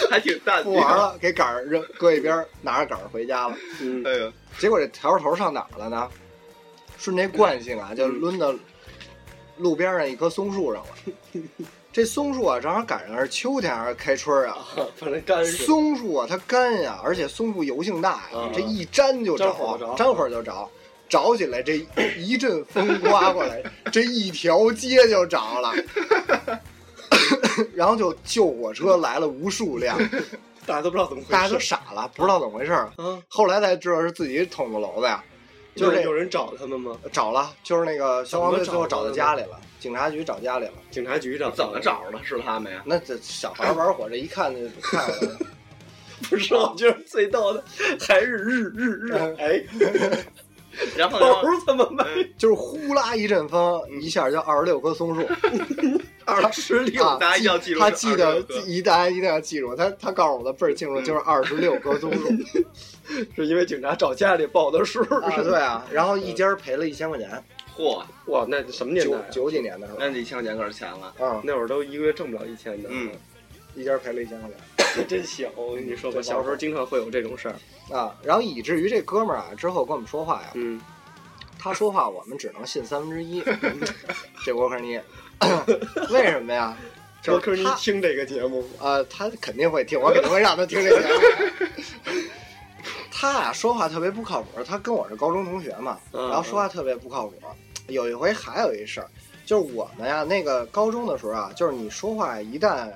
[0.09, 0.73] 还挺淡定。
[0.73, 3.57] 不玩了，给杆儿扔搁一边，拿着杆儿回家了。
[3.81, 6.09] 嗯哎呀，结果这笤帚头上哪儿了呢？
[6.99, 8.55] 顺这惯性啊，就抡到
[9.57, 11.43] 路边上一棵松树上了。
[11.93, 14.57] 这松树啊，正好赶上是秋天还是开春啊？
[14.97, 20.69] 反正干松树啊，它干呀，而且松树油性大呀啊，这一粘就着沾火着，沾火就着。
[21.09, 21.87] 着起来，这
[22.17, 23.63] 一阵风刮过来，
[23.93, 25.75] 这一条街就着了，
[27.75, 29.99] 然后就救火车来了无数辆，
[30.65, 32.89] 大家都不知道怎么回事，大家都傻了，不知道怎么回事
[33.29, 35.23] 后来才知道是自己捅的娄子呀，
[35.75, 36.97] 就是有人找他们吗？
[37.13, 40.73] 找了，就是那个消防队最后找到家里了，警察局找家里了。
[40.91, 41.81] 警察局找怎么？
[41.81, 42.19] 找的？
[42.23, 42.83] 是他们呀？
[42.85, 45.39] 那这小孩玩火，这一看就看出来了。
[46.31, 47.65] 不是，我觉得最逗的
[48.01, 49.65] 还是日日日，哎，
[50.97, 52.05] 然后头怎么没？
[52.39, 55.27] 就是呼啦一阵风，一下就二十六棵松树。
[56.25, 62.29] 二十六啊，大家一定要记住他记得一大家一定要记住，他他告诉我的倍儿清楚，就是二十六棵松树
[63.35, 67.29] 是因为警察找家里报的数，啊，对啊，然后一家赔了一千块钱，
[67.77, 71.13] 嚯，哇，那什么年代九几年的时候那你一千块钱可是钱了。
[71.19, 73.11] 候，啊，那会儿都一个月挣不了一千的，嗯，
[73.75, 74.59] 一家赔了一千块钱。
[75.09, 75.49] 真小。
[75.57, 77.55] 我跟你说吧，小时候经常会有这种事儿。
[77.95, 80.81] 啊，然后以至于这哥们儿啊，之后跟我们说话呀，嗯，
[81.59, 83.43] 他说话我们只能信三分之一。
[84.45, 85.01] 这沃克尼，
[86.11, 86.77] 为什么呀？
[87.29, 88.99] 我可就是是他，你听这个节目啊？
[88.99, 91.67] 呃，他肯定会听，我肯定会让他听这节目。
[93.13, 97.35] 他呀、说话特别不靠谱，他跟我是高中同学嘛，嗯然后说话特别不靠谱。
[97.89, 99.09] 有一回还有一事儿，
[99.47, 102.89] 就是我们呀，那个高中的时候啊，就是你说话一旦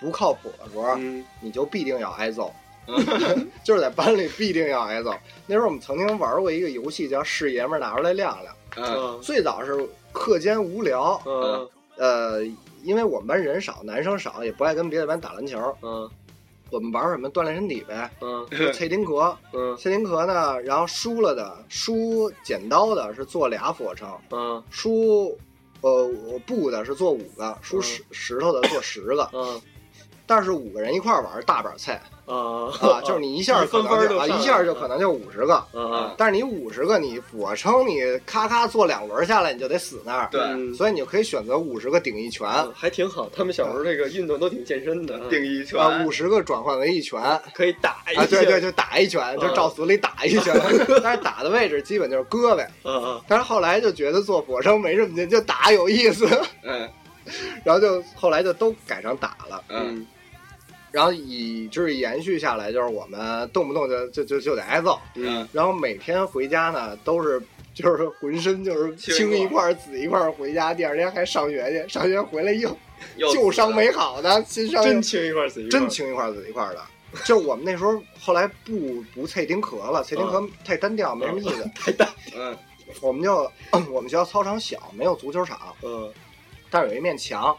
[0.00, 2.52] 不靠谱的时候，嗯你就必定要挨揍。
[3.62, 5.14] 就是在班里必定要挨揍。
[5.46, 12.42] 那时候我们曾经玩过一个游戏叫“是爷们儿拿出来亮亮嗯嗯”，最早是课间无聊，嗯呃，
[12.82, 16.10] 因为我们班人少，男生少，也不爱跟别的班打篮球，嗯
[16.70, 19.36] 我们玩什么锻炼身体呗，嗯就脆丁壳。
[19.52, 25.38] 嗯蔡丁壳呢，然后输了的输剪刀的是做俩俯卧撑，嗯输
[25.82, 26.10] 呃
[26.44, 29.28] 布的是做五个，输石石头的做十个。
[29.32, 29.60] 嗯
[30.30, 35.54] 但是五个人一块儿玩大板菜啊啊，就是你一下 可分分能就啊一下就可能就五十个。
[35.54, 40.30] 啊但是你五十个，你俯卧撑，你咔咔做两轮下来，你就得死那儿。
[40.72, 43.28] 所以你就可以选择五十个顶一拳，啊还挺好。
[43.34, 48.24] 他们小时候这个运动都挺健身的，顶一拳，啊，五十个转换为一拳，啊，可以打一下。
[48.26, 50.54] 对对，就打一拳，就照死里打一拳。
[51.02, 52.62] 但是打的位置基本就是胳膊。
[52.88, 56.24] 啊啊但是后来就觉得做俯卧撑没什么劲，就打有意思，
[56.62, 56.88] 嗯
[57.64, 59.62] 然后就后来就都改成打了。
[59.68, 60.06] 嗯
[60.92, 67.40] 然后以至于延续下来，就是我们动不动就就就就得挨揍，嗯，然后每天回家呢都是
[67.74, 72.76] 就是浑身就是青一块紫一块回家，第二天还上学去，上学回来又
[73.16, 76.82] 又旧伤没好的，新伤真青一块紫一块，真青一块紫一块的。
[77.24, 81.70] 就是我们那时候后来不不蔡丁壳了，蔡丁壳太单调，没什么意思。
[81.74, 82.08] 太大。
[82.36, 82.56] 嗯
[83.00, 83.48] 我们就
[83.92, 86.12] 我们学校操场小，没有足球场，嗯
[86.70, 87.56] 但是有一面墙，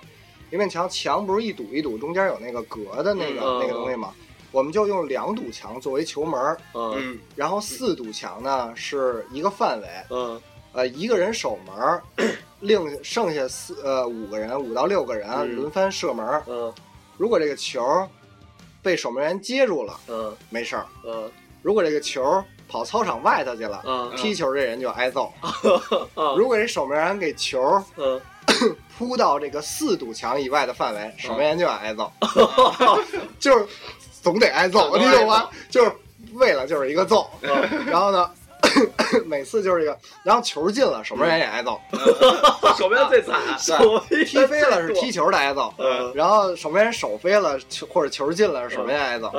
[0.51, 4.13] 一面墙墙不是一堵一堵，中间有那个隔的那个、嗯那个东西吗？
[4.51, 6.57] 我们就用两堵墙作为球门，
[7.35, 10.41] 然后四堵墙呢是一个范围，嗯。
[10.73, 12.01] 呃，一个人守门，
[12.61, 15.55] 另剩下四呃五个人，五到六个人嗯。
[15.55, 16.43] 轮番射门。
[16.47, 16.73] 嗯。
[17.17, 17.81] 如果这个球
[18.81, 21.29] 被守门员接住了，嗯没事儿；嗯。
[21.61, 24.13] 如果这个球跑操场外头去了，嗯。
[24.15, 25.31] 踢球这人就挨揍。
[25.41, 27.61] 啊如果这守门员给球
[27.97, 28.19] 嗯
[28.97, 32.11] 扑到这个四堵墙以外的范围，守门员就要挨揍，
[33.39, 33.65] 就是
[34.21, 35.49] 总得挨揍，你懂吗？
[35.69, 35.91] 就是
[36.33, 37.29] 为了就是一个揍，
[37.87, 38.29] 然后呢，
[39.25, 41.79] 每次就是这个，然后球进了，守门员也挨揍，
[42.77, 43.39] 守门员最惨，
[44.09, 46.11] 对踢飞了是踢球的挨揍，嗯。
[46.13, 49.31] 然后守门员手飞了球或者球进了，守门员挨揍，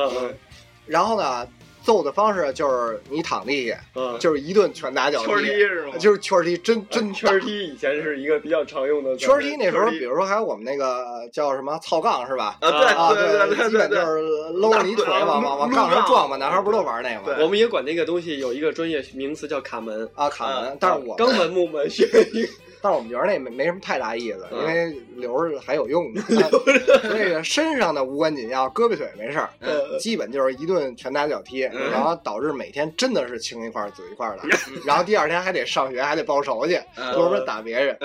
[0.86, 1.46] 然后呢，
[1.82, 5.92] 揍的方式就是你躺地下，嗯，就是一顿拳打脚圈踢踢，是吗？
[5.98, 12.56] 就是圈踢，真真圈踢以前是一个比较常用的 圈踢那时候，比如说还有我们那个叫什么操杠是吧？
[12.60, 14.22] 啊，对，对对对基本就，是
[14.54, 17.38] 搂着你腿往往往杠上撞嘛，男孩不都玩那个吗？
[17.40, 22.48] 我们也管那个东西有一个专业名词叫卡门，啊，卡门，但是我肛们门木门 学一个
[22.82, 26.22] 但是我们觉得那没没什么太大意思，嗯因为留着还有用呢。
[27.04, 34.48] 那个身上的无关紧要，胳膊腿没事儿，呃基本就是一顿拳打脚踢，嗯然后导致每天真的是青一块紫一块的，
[34.84, 36.76] 然后第二天还得上学，还得报仇去，
[37.14, 37.96] 不是说打别人。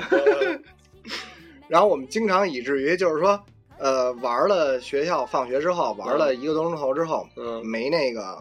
[1.68, 3.38] 然后我们经常以至于就是说，
[3.78, 8.38] 呃，玩了学校放学之后玩了一个多钟头之后，嗯没那个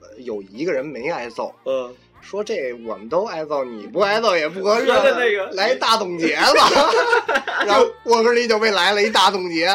[0.00, 1.94] 呃有一个人没挨揍，嗯
[2.28, 4.86] 说这我们都挨揍，你不挨揍也不合适。
[4.86, 6.92] 那个来一大总结吧，
[7.64, 9.68] 然后沃克利就被来了一大总结，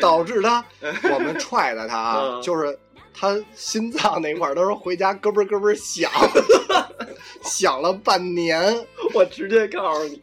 [0.00, 0.64] 导致他
[1.12, 2.76] 我们踹的他就是
[3.12, 6.10] 他心脏那块儿他说回家咯嘣咯嘣响，
[7.44, 8.74] 响了半年。
[9.12, 10.22] 我直接告诉你，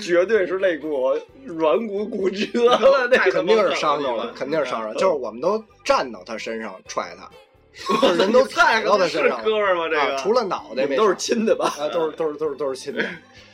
[0.00, 1.12] 绝对是肋骨
[1.44, 7.34] 软骨骨折了，那肯定是伤着了，肯定是伤着了，就是我们都站到他身上踹他，就是
[8.18, 9.38] 人都踩到他身上。
[9.38, 9.88] 是哥们儿吗？
[9.88, 11.66] 这个啊除了脑袋你们都是亲的吧？
[11.78, 13.04] 啊，都是都是都是都是亲的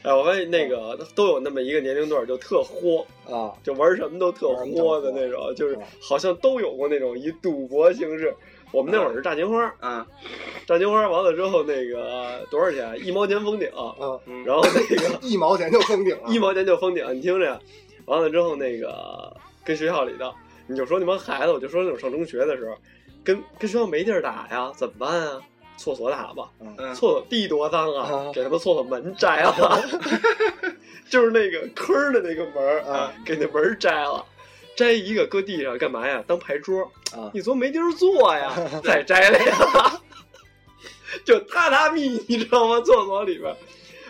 [0.03, 3.53] 哎，我发现那个都有那么一个年龄段儿，就特豁，啊。
[3.63, 8.35] 就玩什么都特豁的那种，就是好像都有过那种以赌博形式。
[8.71, 10.05] 我们那会儿是炸金花，啊
[10.67, 12.99] 炸金花完了之后，那个多少钱？
[13.07, 16.23] 一毛钱封顶，嗯，嗯，然后那个 一毛钱就封顶了。
[16.29, 17.59] 一毛钱就封顶，你听着。
[18.07, 19.35] 完了之后，那个
[19.65, 20.31] 跟学校里的，
[20.67, 22.77] 你就说那帮孩子，我就说那种上中学的时候，
[23.25, 25.41] 跟跟学校没地儿打呀，怎么办啊？
[25.77, 29.83] 厕所打吧，嗯厕所地多脏啊啊，给他们厕所门摘了，
[31.11, 34.25] 就是那个坑的那个门啊，给那门摘了。
[34.77, 36.23] 摘一个搁地上干嘛呀？
[36.27, 36.83] 当牌桌
[37.13, 38.53] 啊你说没地儿坐呀，
[38.85, 40.01] 再摘了呀，
[41.25, 42.81] 就榻榻米，你知道吗？
[42.83, 43.55] 厕所里边，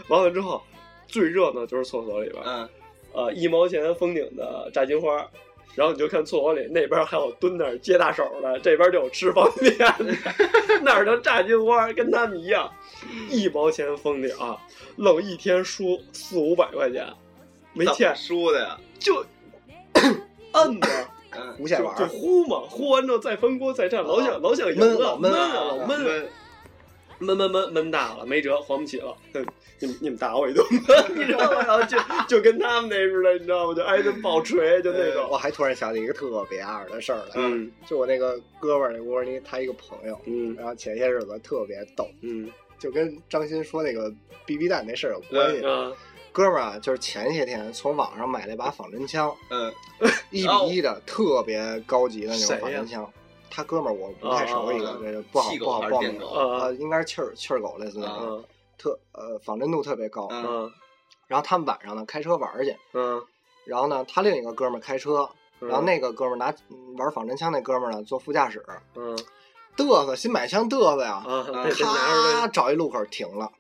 [0.09, 0.63] 完了之后
[1.09, 2.69] 最热闹就是厕所里边，嗯
[3.13, 5.27] 呃，一毛钱封顶的炸金花，
[5.75, 9.95] 然后你就看厕所里那边还有蹲那儿接大手的，这边就有吃方便的，
[10.83, 12.71] 那儿的炸金花跟他们一样，
[13.31, 14.31] 一毛钱封顶，
[14.97, 17.07] 愣一天输四五百块钱，
[17.73, 19.25] 没欠输的呀，就
[20.53, 20.89] 摁着。
[20.89, 21.09] 嗯
[21.59, 26.23] 无限玩就就呼嘛，呼完之后再翻锅再战，老想老想赢啊，闷老闷啊，啊老闷啊，
[27.19, 29.17] 闷闷闷闷闷大了，没辙，还不起了。
[29.33, 29.45] 哼
[29.81, 31.63] 你们你们打我一顿吧， 你知道吗？
[31.67, 31.99] 然后就
[32.29, 33.75] 就跟他们那似的，你知道吗？
[33.75, 35.29] 就挨顿暴锤，就那种。
[35.31, 42.49] 我还突然想起一个特别二的事儿来，嗯就我那个哥们儿，那沃尔尼他一个朋友，嗯然后前些日子特别逗，嗯
[42.79, 44.13] 就跟张鑫说那个
[44.47, 45.63] BB 弹那事儿有关系。
[45.65, 45.93] 嗯
[46.33, 49.73] 哥们儿啊，就是前些天从网上买了一把仿真枪，嗯
[50.31, 53.09] 一比一的，特别高级的那种仿真枪。
[53.55, 58.45] 他哥们儿我不太熟，一个啊这个不好不好报名还是电狗啊呃，应该是气儿气儿狗类似那种，啊
[58.77, 60.29] 特呃仿真度特别高。
[61.27, 63.23] 然后他们晚上呢开车玩儿去，嗯，
[63.65, 65.29] 然后呢他另一个哥们儿开车，
[65.61, 68.65] 嗯然后那个哥们儿拿嗯玩仿真枪那哥们儿呢坐副驾驶，
[68.95, 69.17] 嗯
[69.77, 73.51] 嘚瑟新买枪嘚瑟呀，啊，这这拿咔出找一路口停了，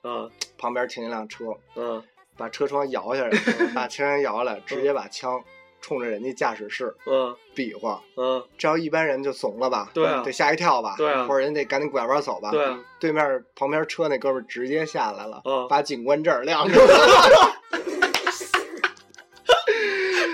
[0.58, 2.02] 旁边停一辆车，啊。
[2.36, 3.30] 把车窗摇下来，
[3.76, 5.40] 把车窗摇下来，直接把枪
[5.84, 8.00] 冲着人家驾驶室嗯比划。
[8.16, 8.42] 嗯！
[8.56, 9.90] 这要一般人就怂了吧？
[9.92, 10.94] 对啊得吓一跳吧？
[10.96, 12.50] 对啊或者人得赶紧拐弯走吧？
[12.50, 17.52] 对啊，对面旁边车那哥们儿直接下来了，嗯把警官证亮出来了，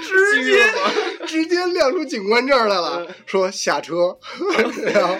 [0.05, 0.73] 直接
[1.27, 4.17] 直接亮出警官证来了，说下车，
[4.95, 5.17] 然后。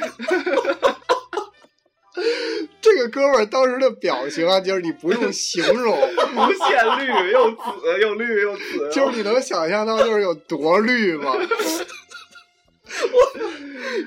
[3.01, 7.57] 这个哥们儿当时的表情啊，就是你不用形容，无限绿又紫
[8.03, 11.33] 又绿又紫， 就是你能想象到就是有多绿吗？
[11.33, 11.41] 我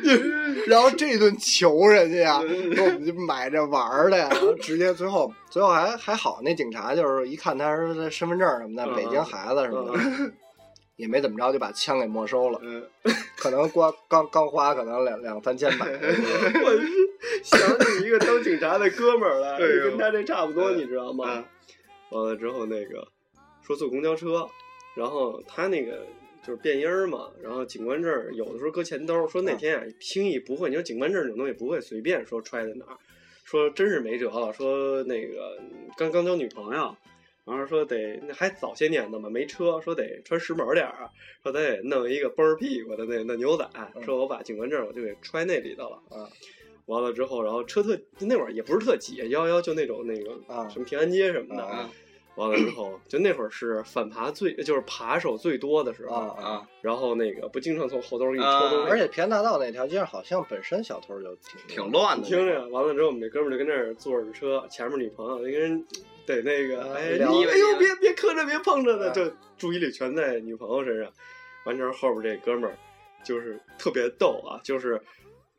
[0.68, 2.40] 然后这顿求人家呀，
[2.76, 10.04] 说我们就买着玩儿的呀，然后直接最后最后还还好，那警察就是一看他是身份证什么的，嗯北京孩子什么的，
[10.98, 12.84] 也没怎么着就把枪给没收了，嗯。
[13.38, 15.86] 可能光刚刚花可能两两三千吧，
[17.44, 21.26] 想起一个当警察的哥们儿来， 哎跟他这差不多，你知道吗？
[21.38, 21.46] 嗯
[22.12, 23.08] 完了之后，那个
[23.66, 24.48] 说坐公交车，
[24.96, 26.06] 然后他那个
[26.46, 32.98] 就是变音儿嘛，然后警官证有的时候搁钱兜儿，说那天啊轻易不会，你说警官证这种东西不会随便说揣在哪儿，
[33.46, 35.58] 说真是没辙了，说那个
[35.98, 36.96] 刚刚交女朋友，
[37.46, 41.10] 然后说得那还早些年呢嘛，没车，说得穿时髦点儿啊，
[41.42, 43.68] 说咱得弄一个绷儿屁股的那那牛仔，
[44.06, 45.96] 说我把警官证我就给揣那里头了。
[46.12, 46.30] 啊
[46.86, 51.64] 完了之后，然后车特就那会儿也不是特挤，幺幺就那种那个啊什么平安街什么的。
[51.64, 51.90] 啊
[52.36, 56.44] 完了之后，就那会儿是反扒最就是扒手最多的时候，啊啊！
[56.44, 62.28] 啊，然后那个不经常从后兜给你啊抽东西，而且平安大道那条街上好像本身小偷就挺挺乱的。
[62.28, 65.86] 听着，完了之后，我们这哥们儿就跟那儿坐着车，前面女朋友，那个人
[66.26, 71.14] 得那个，啊哎，你哎呦别别磕着，别碰着的，啊就注意力全在女朋友身上。
[71.66, 72.76] 完之后，后边这哥们儿
[73.24, 75.00] 就是特别逗啊，就是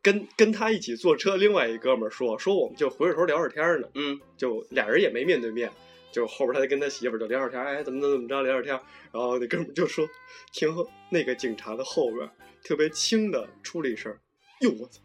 [0.04, 5.72] 跟跟他一起坐车，另外一哥们儿说说我们就回着头聊着天呢，嗯，就俩人也没面对面。
[6.12, 8.72] 就后边他就跟他媳妇儿就聊着天儿，哎，怎么怎么怎么着聊着天，
[9.10, 10.06] 然后那哥们儿就说，
[10.52, 10.72] 听
[11.10, 12.30] 那个警察的后边
[12.62, 14.16] 特别轻的出了一声，
[14.60, 15.00] 哟我操！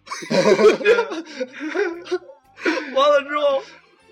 [2.94, 3.64] 完了之后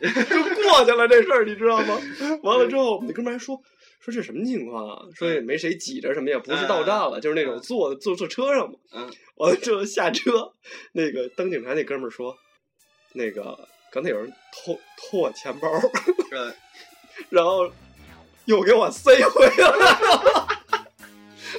[0.02, 2.00] 就过去了这事儿，你知道吗？
[2.42, 3.62] 完了之后，那哥们儿还说
[4.08, 5.04] 说这什么情况啊？
[5.14, 8.80] 说也没谁挤着什么，也不是到站了，就是那种坐坐坐车上嘛。
[8.94, 9.12] 嗯。
[9.36, 10.54] 完了之后下车，
[10.94, 12.36] 那个当警察那哥们儿说，
[13.14, 15.70] 那个刚才有人偷偷我钱包，
[16.32, 16.54] 呃，
[17.30, 17.70] 然后
[18.46, 20.48] 又给我塞回来了，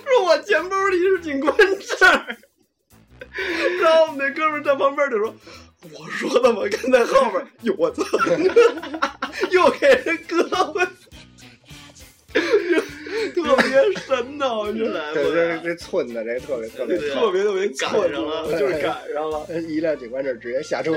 [0.04, 2.36] 说我钱包里是警官证儿。
[3.80, 5.32] 然后我们那哥们儿在旁边就说
[5.94, 6.62] ：“我说的嘛？
[6.68, 8.02] 跟在后边，哟我操，
[9.52, 10.42] 又给人搁
[10.72, 10.84] 回，
[13.44, 14.58] 特别神呐！
[14.58, 19.46] 我觉得对，这这寸的这特别特别特别特别赶错上了就是赶上了。
[19.68, 20.92] 一辆警官证直接下车，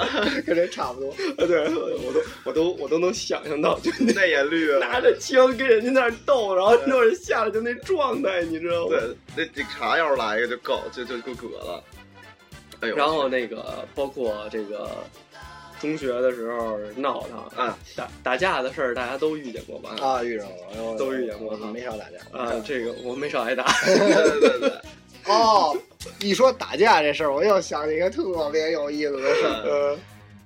[0.46, 1.10] 跟这差不多。
[1.10, 4.80] 啊，对，我都我都我都能想象到，就那那也绿了。
[4.80, 8.96] 拿着枪跟人家那儿斗，然后那会儿下来就那状态，你知道吗？
[8.96, 11.84] 对，那警察要是来一个就够，就就够葛了。
[12.80, 14.90] 哎呦，然后那个包括这个
[15.80, 19.96] 中学的时候闹腾啊，打打架的事儿，大家都遇见过吧？
[20.00, 23.64] 啊，遇上了，哎呦都遇见过没少打架啊，这个我没少挨打。
[23.84, 24.72] 对对对对，
[25.26, 25.76] 哦，
[26.20, 29.62] 一说打架这事儿，我又想起一个特别有意思的事儿。
[29.64, 29.98] 呃，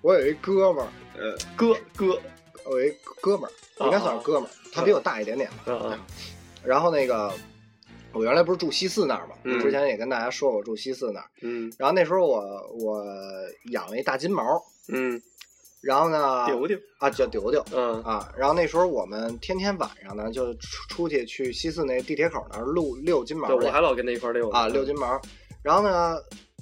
[0.02, 2.18] 我有一哥们儿，呃，哥哥，
[2.64, 3.52] 我有一哥们儿，
[3.84, 5.48] 应该算是哥们儿，他比我大一点点。
[5.66, 6.06] 啊啊，
[6.64, 7.32] 然后那个，
[8.12, 11.26] 我原来不是住西四那儿嘛，嗯之前也跟大家说过住西四那儿。
[11.42, 12.40] 嗯然后那时候我
[12.78, 13.04] 我
[13.72, 14.42] 养了一大金毛，
[14.92, 15.20] 嗯，
[15.80, 18.02] 然后呢丢丢，啊叫丢丢嗯。
[18.02, 25.20] 啊，然后那时候我们天天晚上呢就出出去去西四那地铁口那儿遛遛金毛对，我还老跟他一块遛啊遛金毛，
[25.62, 26.16] 然后呢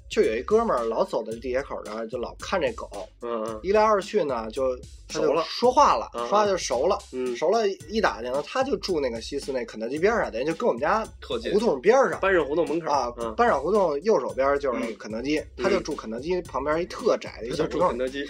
[0.09, 2.89] 就有一哥们儿老走在地铁口那儿就老看这狗，
[3.21, 3.61] 嗯嗯。
[3.63, 4.75] 一来二去呢就
[5.07, 5.43] 他就熟了。
[5.45, 6.99] 说话了，啊说话就熟了。
[7.13, 11.07] 嗯，熟了，一打听呢，他就住那个西四那肯德基边上，等于就跟我们家
[11.53, 11.59] 胡。
[11.59, 17.99] 同边上班上胡同门口啊，嗯，班长胡同右手边就是那个肯德基，他就住肯德基旁边一特窄的一小胡同肯。
[17.99, 18.27] 德基，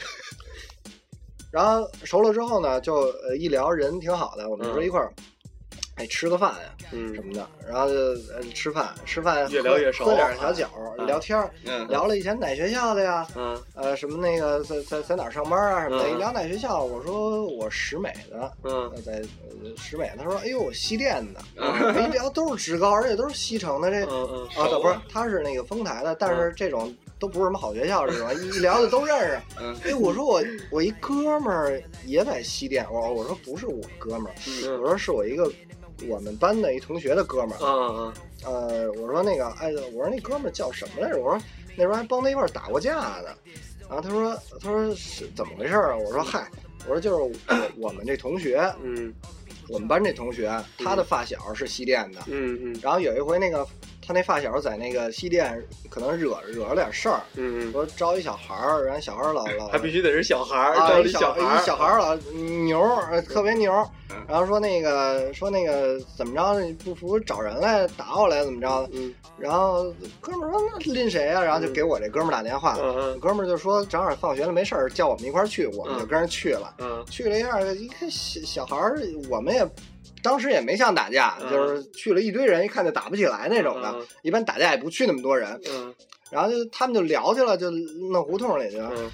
[1.51, 4.85] 然后熟了之后呢，就呃一聊人挺好的，我们就说嗯。
[4.85, 5.13] 一块儿，
[5.99, 7.95] 哎吃个饭呀嗯什么的，然后就
[8.33, 19.13] 呃吃饭吃饭喝越聊越熟喝点小酒啊聊天儿，嗯，聊了以前哪学校的呀，嗯呃什么那个在在在哪儿上班啊什么的，嗯一聊哪学校，我说我石美的，嗯呃，在
[19.63, 21.41] 呃石美，他说：“哎呦，我西电的。
[21.57, 29.41] 嗯一聊都是职高，而且都是西城的这嗯嗯啊，熟不是，他是那个丰台的，但是这种都不是什么好学校，这种一一聊就都认识。
[29.61, 34.35] 嗯哎，我说我我一哥们儿也在西电，我我说不是我哥们儿，
[34.65, 35.51] 嗯我说是我一个
[36.07, 37.65] 我们班的一同学的哥们儿。
[37.65, 41.19] 啊啊呃，我说那个，哎，我说那哥们儿叫什么来着？
[41.19, 41.43] 我说
[41.77, 43.29] 那时候还帮他一块儿打过架呢。
[43.89, 45.97] 然后他说他说是怎么回事儿啊？
[45.97, 46.49] 我说嗨，
[46.87, 47.31] 我说就是我
[47.77, 48.61] 我们这同学。
[48.83, 49.13] 嗯
[49.71, 53.67] 我们班这同学，他的发小是西电的，嗯嗯然后有一回那个
[54.09, 62.17] 他那发小在那个西店可能惹惹了点事儿，嗯嗯，说招一小孩儿，然后小孩儿老老 还必须得是小孩儿，啊找一小孩儿，一小孩儿老
[62.65, 62.83] 牛
[63.29, 63.71] 特别牛
[64.27, 69.15] 然后说那个说那个怎么着不服找人来打我来怎么着，嗯。
[69.39, 69.93] 然后
[70.23, 71.43] 哥们儿说那拎谁啊？
[71.45, 72.77] 然后就给我这哥们儿打电话，
[73.21, 76.75] 哥们儿就说正好放学了没事儿，叫我们一块儿去，我们就跟人去了。
[76.79, 77.05] 嗯。
[77.11, 78.99] 去了一下，一看小小孩儿，
[79.29, 79.63] 我们也
[80.23, 83.89] 当时也没像打架，嗯就是去了一堆人，一看就打不起来那种的。
[83.95, 85.95] 嗯一般打架也不去那么多人，嗯
[86.31, 88.93] 然后就他们就聊去了，就弄胡同里去了。
[88.97, 89.11] 嗯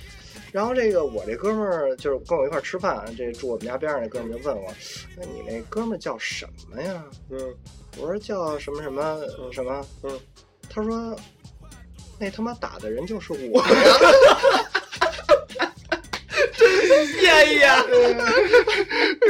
[0.50, 4.72] 然后这个我这哥们儿就是跟我一块儿吃饭，这住我们家边上那哥们儿就问我
[5.18, 7.52] ：“那你那哥们儿叫什么呀嗯？”
[7.98, 10.20] 我说：“叫什么什么什么。”嗯，
[10.70, 11.16] 他说
[12.20, 13.66] ：“那他妈打的人就是我呀。”
[17.20, 17.84] 谢呀，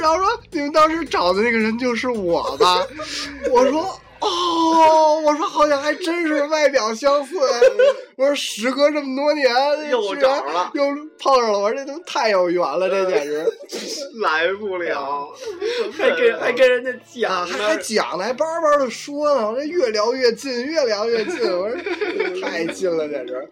[0.01, 2.87] 然后说你们当时找的那个人就是我吧？
[3.51, 3.82] 我说
[4.20, 7.37] 哦，哦，我说好像还真是外表相似。
[8.16, 10.85] 我说时隔这么多年，又居然找了又
[11.18, 11.59] 碰上了。
[11.59, 13.45] 我说这都太有缘了，这简直
[14.22, 15.28] 来不了，
[15.99, 17.47] 还跟还跟人家啊！
[17.47, 19.51] 讲还还，讲呢，还叭叭的说呢。
[19.51, 21.41] 我这越聊越近，越聊越近。
[21.43, 21.76] 我说
[22.41, 23.47] 太近了，简直。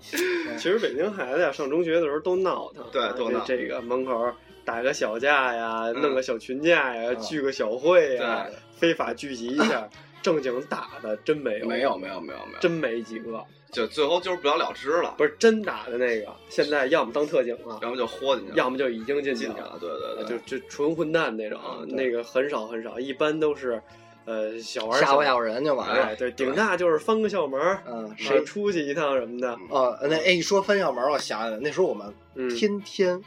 [0.57, 4.27] 其实北京孩子呀，上中学的时候都闹腾，啊对都闹这这个门口
[4.65, 6.01] 打个小架呀，嗯。
[6.01, 7.21] 弄个小群架呀，嗯。
[7.21, 9.89] 聚个小会呀对，非法聚集一下，
[10.23, 23.83] 正经打的真没有，没有没有没有没有，真没几个，就最后就是不了了之了，不是真打的那个，现在要么当特警了，要么就豁进去了，要么就已经进去进去了，对对对，就就纯混蛋那种，嗯那个很少很少，一般都是，
[24.27, 26.15] 呃，小玩小吓唬吓唬人就完了哎，。
[26.15, 28.45] 对，顶大就是翻个校门儿，嗯，谁谁？
[28.45, 32.49] 出去一趟什么的，哦，那哎，一说翻校门，我想起来，那时候我们嗯。
[32.55, 33.21] 天天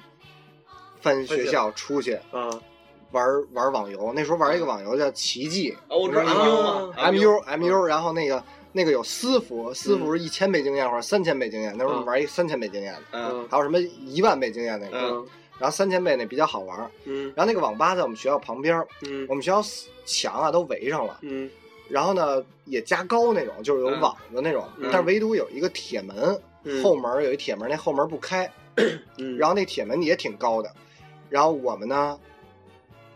[1.05, 2.49] 翻学校出去啊，
[3.11, 4.11] 玩玩网游。
[4.15, 11.71] 那时候玩一个网游叫奇迹哦，我知道你知道 MU 吗嘛 MU MU，然后那个那个有私服，私服是一千倍经验或者三千倍经验。
[11.77, 13.47] 那时候我们玩一三千倍经验的，嗯。
[13.51, 15.27] 还有什么一万倍经验那个，嗯。
[15.59, 16.89] 然后三千倍那比较好玩。
[17.03, 17.31] 嗯。
[17.35, 19.27] 然后那个网吧在我们学校旁边，嗯。
[19.29, 19.61] 我们学校
[20.07, 21.47] 墙啊都围上了，嗯。
[21.87, 24.89] 然后呢也加高那种，就是有网的那种，嗯。
[24.91, 26.83] 但是唯独有一个铁门，嗯。
[26.83, 28.51] 后门有一铁门，那后门不开，
[29.19, 30.69] 嗯，然后那铁门也挺高的，
[31.35, 32.17] 然后我们呢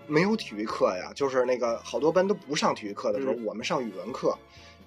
[0.06, 4.38] 没有体育课呀，就是那个好多班都不上体育课的时候，嗯我们上语文课，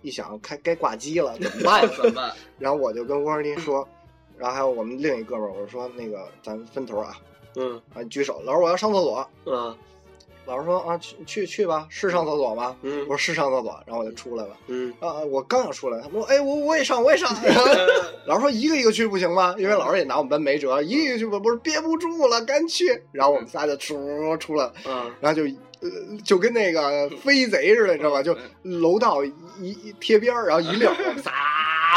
[0.02, 1.88] 一想开该挂机了怎么办呀？
[1.96, 2.36] 怎么办？
[2.58, 3.88] 然后我就跟汪二林说，
[4.36, 7.16] 然后还有我们另一哥们儿，我说那个咱分头啊，
[7.56, 9.74] 嗯啊你举手，老师我要上厕所，啊
[10.44, 12.76] 老师说啊去去去吧，是上厕所吗？
[12.82, 14.50] 嗯我说是上厕所，然后我就出来了。
[14.66, 17.32] 嗯啊，我刚要出来，他们说，哎，我我也上，我也上。
[18.26, 19.54] 老师说一个一个去不行吗？
[19.58, 23.02] 因为老师也拿我们班没辙，一个一个去吧，不是憋不住了，赶去。
[23.12, 25.44] 然后我们仨就出出来了，啊然后就
[25.80, 25.88] 呃
[26.24, 28.22] 就跟那个飞贼似的，你知道吧？
[28.22, 31.30] 就楼道一一贴边儿，然后一溜儿，我们仨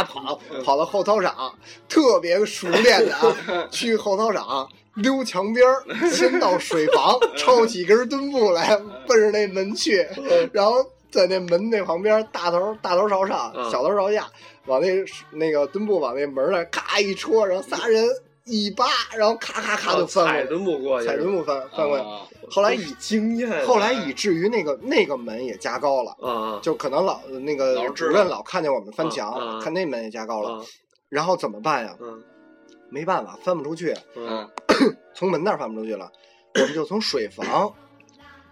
[0.04, 1.54] 跑跑到后操场，
[1.88, 3.36] 特别熟练的啊，
[3.72, 4.70] 去后操场。
[4.96, 8.76] 溜墙边儿， 先到水房， 抄起根墩布来，
[9.08, 10.06] 奔着那门去，
[10.52, 14.28] 然后在那门那旁边，大头大头朝上，嗯小头朝下，
[14.66, 14.88] 往那
[15.32, 18.06] 那个墩布往那门那咔一戳，然后仨人
[18.46, 18.86] 一扒，
[19.18, 22.04] 然后咔咔咔就翻踩过墩布过去，踩墩布翻翻过去。
[22.06, 30.62] 啊后来以经验，后来以至于那个那个门也加高了，啊就可能老那个主任老看见我们翻啊墙，啊看那门也加高了，啊
[31.10, 31.96] 然后怎么办呀？
[32.00, 32.22] 嗯
[32.92, 33.96] 没办法，翻不出去，
[35.14, 36.12] 从门那儿翻不出去了，
[36.56, 37.74] 我们就从水房。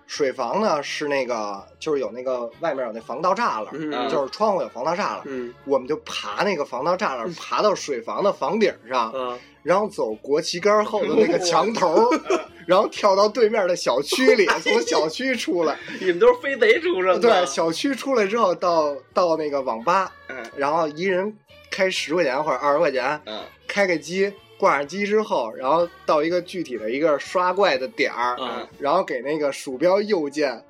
[0.06, 12.10] 水房呢是那个，就是有那个外面有那防盗栅栏，嗯就是窗户有防盗栅栏，嗯我们就爬那个防盗栅栏，爬到水房的房顶上，啊然后走国旗杆后的那个墙头，
[12.68, 15.80] 然后跳到对面的小区里，从小区出来。
[16.02, 21.34] 你们都是飞贼出身的，对，小区出来之后到到那个网吧，嗯然后一人
[21.72, 30.64] 开十块钱或者二十块钱，嗯开个机，挂上机之后，然后到一个具体的一个刷怪的点儿，啊然后给那个鼠标右键。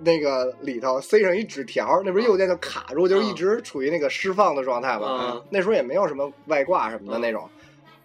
[0.00, 5.32] 那个里头塞上一纸条，那不是右键就卡住，就是一直处于那个释放的状态嘛。
[5.32, 7.50] 嗯那时候也没有什么外挂什么的那种，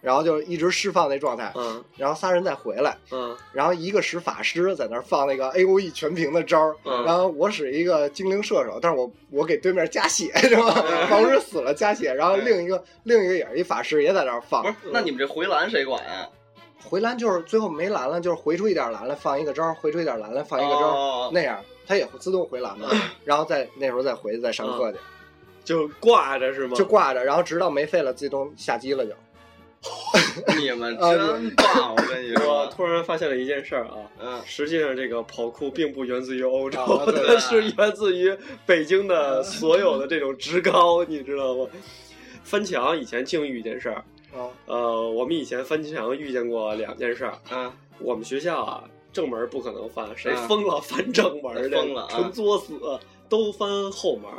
[0.03, 1.51] 然后就一直释放那状态。
[1.55, 10.71] 嗯然后仨人再回来，嗯然后一个使法师在那儿放那个 A O E 全屏的招儿，嗯然后我使一个精灵射手，但是我我给对面加血是吧？
[11.09, 16.27] 防止死了加血，然后另一个另一个也是一法师也在那儿放不，是，那你们这回蓝谁管呀？
[16.85, 22.89] 回蓝就是最后没蓝了，就是回出一点蓝来放一个招儿，回出一点蓝来放一个招儿，哦那样它也会自动回蓝嘛，
[23.23, 24.97] 然后再那时候再回去再上课去，
[25.63, 26.75] 就挂着是吗？
[26.75, 29.13] 就挂着，然后直到没费了自动下机了就。
[30.59, 34.41] 你们真棒，我跟你我说，突然发现了一件事儿啊，嗯。
[34.45, 41.67] 实际上这个跑酷并不源自于欧洲，啊它 是源自于北京的所有的这种职高，你知道吗？
[42.43, 44.03] 翻墙以前净遇见事儿，
[44.33, 44.47] 啊。
[44.65, 47.37] 呃，我们以前翻墙遇见过两件事儿。
[47.51, 47.71] 嗯。
[47.99, 50.47] 我们学校啊，正门不可能翻，谁嗯。
[50.47, 52.73] 疯了翻正门的，疯了啊纯作死，
[53.29, 54.31] 都翻后门。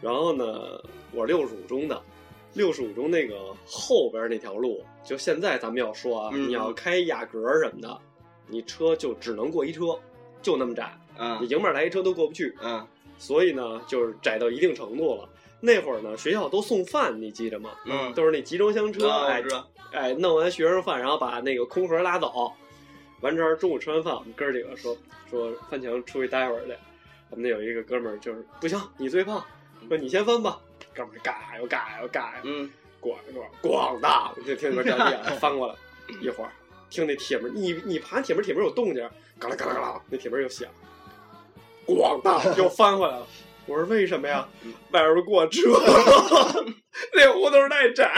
[0.00, 0.80] 然后呢，
[1.12, 2.00] 我六十五中的，
[2.56, 7.98] 六十五中那个后边那条路，就现在咱们要说啊，嗯你要开雅阁什么的，
[8.48, 9.98] 你车就只能过一车，
[10.40, 12.56] 就那么窄，嗯你嗯迎面来一车都过不去。
[12.62, 12.84] 嗯
[13.18, 15.28] 所以呢，就是窄到一定程度了。
[15.60, 17.70] 那会儿呢，学校都送饭，你记着吗？
[17.86, 19.42] 嗯，都是那集装箱车，哎
[19.92, 22.52] 哎，弄完学生饭，然后把那个空盒拉走。
[23.22, 24.94] 完之后中午吃完饭，我们哥几个说
[25.30, 26.74] 说翻墙出去待会儿去。
[27.30, 29.42] 我们那有一个哥们儿就是不行，你最胖，
[29.88, 30.60] 说你先翻吧。
[30.94, 32.70] 哥们儿嘎又嘎又嘎，嗯
[33.00, 33.14] 咣
[33.62, 35.74] 咣咣当，就听那边掉地了，翻过来，
[36.20, 36.50] 一会儿
[36.90, 39.08] 听那铁门，你你爬铁门，铁门有动静，
[39.38, 40.68] 嘎啦嘎啦嘎啦，那铁门又响，
[41.86, 43.26] 咣当又翻回来了。
[43.66, 44.72] 我说为什么呀嗯？
[44.92, 45.60] 外边过车，
[47.14, 48.12] 那胡同太窄，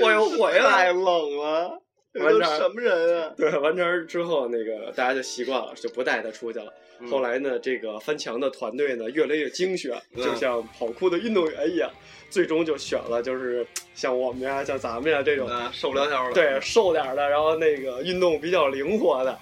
[0.00, 0.92] 我又回来 太。
[0.92, 1.82] 冷了，
[2.24, 3.32] 完事儿什么人啊？
[3.36, 6.66] 对，完成之后，那个大家就习惯了，就不带他出去了。
[7.00, 11.88] 嗯后来呢，这个翻墙的团队呢越来越精选，嗯就像跑酷的运动员一样，
[12.28, 13.64] 最终就选了就是
[13.94, 16.34] 像我们呀、像咱们呀这种啊，受不了条了。
[16.34, 19.38] 对瘦点儿的，然后那个运动比较灵活的。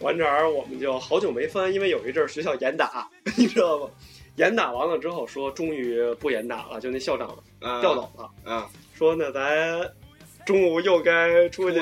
[0.00, 3.06] 完成我们就好久没翻，因为有一阵儿学校严打，
[3.36, 3.90] 你知道吗？
[4.36, 7.28] 严打完了之后说终于不严打了，就那校长
[7.60, 9.78] 啊，调走了，啊，说那咱
[10.44, 11.80] 中午又该出去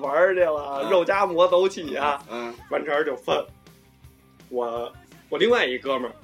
[0.00, 2.22] 玩去了，嗯肉夹馍走起啊！
[2.30, 3.44] 嗯完事儿就翻。
[4.48, 4.90] 我
[5.28, 6.14] 我另外一哥们儿，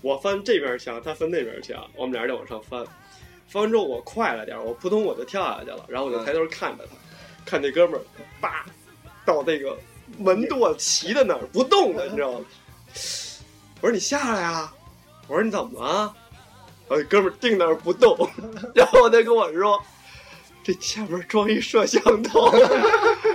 [0.00, 2.82] 我翻这边墙，他翻那边墙，我们俩人就往上翻。
[3.46, 6.96] 翻完之后我快了点儿，我扑通我就跳下去了，然后我就抬头看着他，
[7.44, 8.02] 看那哥们儿
[8.40, 8.64] 叭
[9.26, 9.76] 到那个
[10.18, 12.44] 门垛骑在那儿不动了，你知道吗？
[13.82, 14.72] 我说你下来啊！
[15.28, 16.14] 我说你怎么了？
[16.88, 18.16] 我那哥们儿定那儿不动，
[18.74, 19.78] 然后他跟我说。
[20.64, 22.50] 这前面装一摄像头，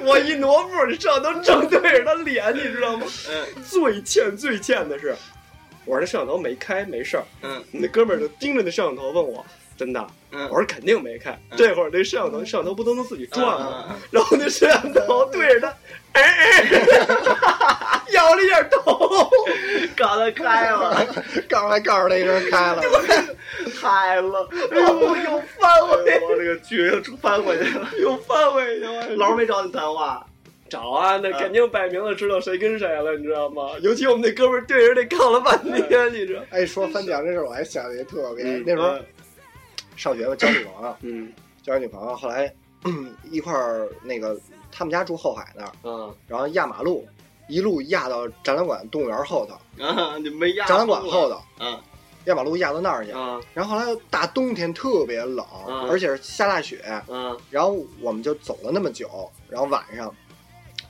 [0.03, 3.05] 我一挪步，这摄像头正对着他脸，你知道吗？
[3.29, 5.15] 嗯最欠最欠的是，
[5.85, 7.23] 我说那摄像头没开，没事儿。
[7.43, 9.45] 嗯那哥们儿就盯着那摄像头问我，
[9.77, 10.07] 真的？
[10.31, 11.31] 嗯，我说肯定没开。
[11.51, 13.85] 嗯这会儿那摄像头，摄像头不都能自己转吗？
[13.91, 15.75] 嗯然后那摄像头对着他，
[16.13, 19.29] 哎哎， 摇了一下头，
[19.95, 21.05] 搞得开了，
[21.47, 22.81] 刚才告诉他一声开了，
[23.81, 26.03] 开了，然后又翻回。
[26.05, 27.89] 去，我这个剧又翻回去了。
[27.99, 29.09] 又翻回去了。
[29.17, 30.25] 老师没找你谈话，
[30.69, 33.69] 找啊，那肯定摆明了知道谁跟谁了，你知道吗？
[33.81, 36.41] 尤其我们那哥们儿对着那看了半天，你知道？
[36.51, 38.63] 哎，说翻墙这事儿，我还想起特别，嗯。
[38.65, 38.95] 那时候
[39.95, 41.31] 上学嘛，交女朋友， 嗯。
[41.61, 42.51] 交女朋友，后来
[43.29, 44.35] 一块儿那个
[44.71, 46.15] 他们家住后海那儿，嗯。
[46.27, 47.05] 然后压马路，
[47.49, 51.81] 一路压到展览馆动物园后头，啊，你没压展览馆后头，啊，
[52.25, 53.11] 压马路压到那儿去。
[53.11, 56.77] 啊然后后来大冬天特别冷，嗯而且是下大雪，
[57.07, 60.13] 啊然后我们就走了那么久，然后晚上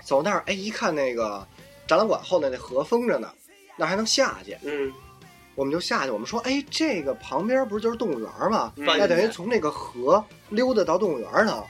[0.04, 1.48] 走那儿，哎，一看那个
[1.88, 3.32] 展览馆后头那河封着呢，
[3.78, 4.94] 那还能下去，嗯
[5.56, 6.12] 我们就下去。
[6.12, 8.72] 我们说，哎，这个旁边不是就是动物园吗？
[8.78, 11.64] 嗯那等于从那个河溜达到动物园呢。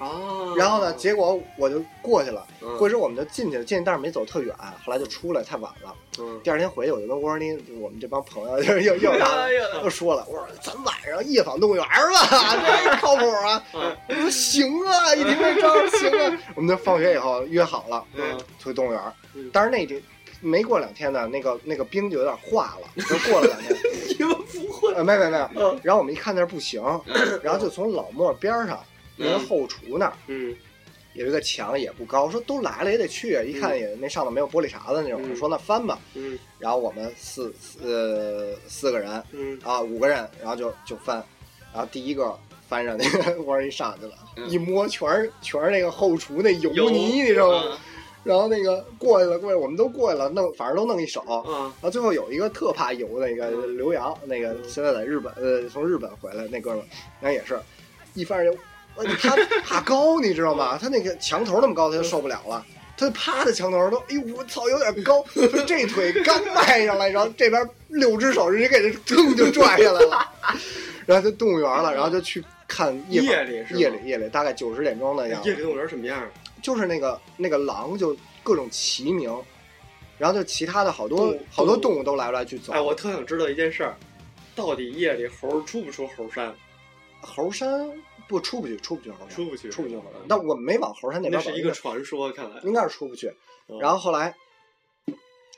[0.00, 5.94] 啊然后呢，结果我就过去了，嗯过去之后我们就进去了，进去但是没走特远，后来就出来太晚了。
[6.18, 9.12] 嗯，第二天回去我就跟沃尔尼，我们这帮朋友就是又又
[9.84, 13.62] 又说了，我说咱晚上夜访动物园吧，这靠谱啊！
[13.74, 19.00] 嗯我说行啊，一听这招行啊，我们就放学以后约好了，嗯去动物园
[19.34, 19.48] 嗯。
[19.52, 20.02] 但是那天
[20.40, 23.76] 没过两天呢，那个那个冰就有点化了，就过了两天，
[24.18, 25.48] 你们不会呃，没没没有。
[25.56, 26.82] 嗯然后我们一看那不行，
[27.42, 28.78] 然后就从老莫边上
[29.20, 30.54] 那个后厨那儿嗯。
[31.14, 35.34] 有一个墙也不高，说都来了也得去，一看也那上头没有玻璃碴子那种，嗯。
[35.34, 35.98] 说那翻吧。
[36.14, 36.38] 嗯。
[36.58, 37.52] 然后我们四
[37.82, 39.58] 呃四个人嗯。
[39.64, 41.16] 啊五个人，然后就就翻，
[41.72, 44.48] 然后第一个翻上那个 弯儿一上去了，嗯。
[44.48, 47.70] 一摸全是全是那个后厨那油泥，你知道吗？
[47.72, 47.78] 啊。
[48.22, 51.22] 然后那个过去了，过去我们都过去了，弄反正都弄一手。
[51.22, 53.76] 啊然后最后有一个特怕油那个嗯。
[53.76, 54.62] 刘洋，那个嗯。
[54.68, 56.84] 现在在日本，呃，从日本回来那哥们儿，
[57.20, 57.58] 那也是，
[58.14, 58.64] 一翻上去，呃
[59.04, 60.78] 他怕高，你知道吗？
[60.80, 62.64] 他那个墙头那么高，他就受不了了。
[62.96, 65.24] 他就趴在墙头都，哎呦我操，有点高，
[65.66, 70.32] 这腿刚迈上来，然后这边六只手直接给他腾就拽下来了，
[71.06, 76.22] 然后就动物园了，然后就去看夜夜里是夜里夜里大概九十点钟的样子，夜里动物园什么样？
[76.60, 79.34] 就是那个那个狼就各种齐鸣，
[80.18, 82.74] 然后就其他的好多好多动物都来来去走。
[82.74, 83.96] 哎，我特想知道一件事儿，
[84.54, 86.54] 到底夜里猴出不出猴山？
[87.22, 87.90] 猴山
[88.34, 90.26] 不出不去，出不去猴山，出不去出不去猴山嗯。
[90.28, 92.60] 但我没往猴山那那边走，是一个传说，看来。
[92.62, 93.28] 应该是出不去。
[93.68, 94.34] 嗯然后后来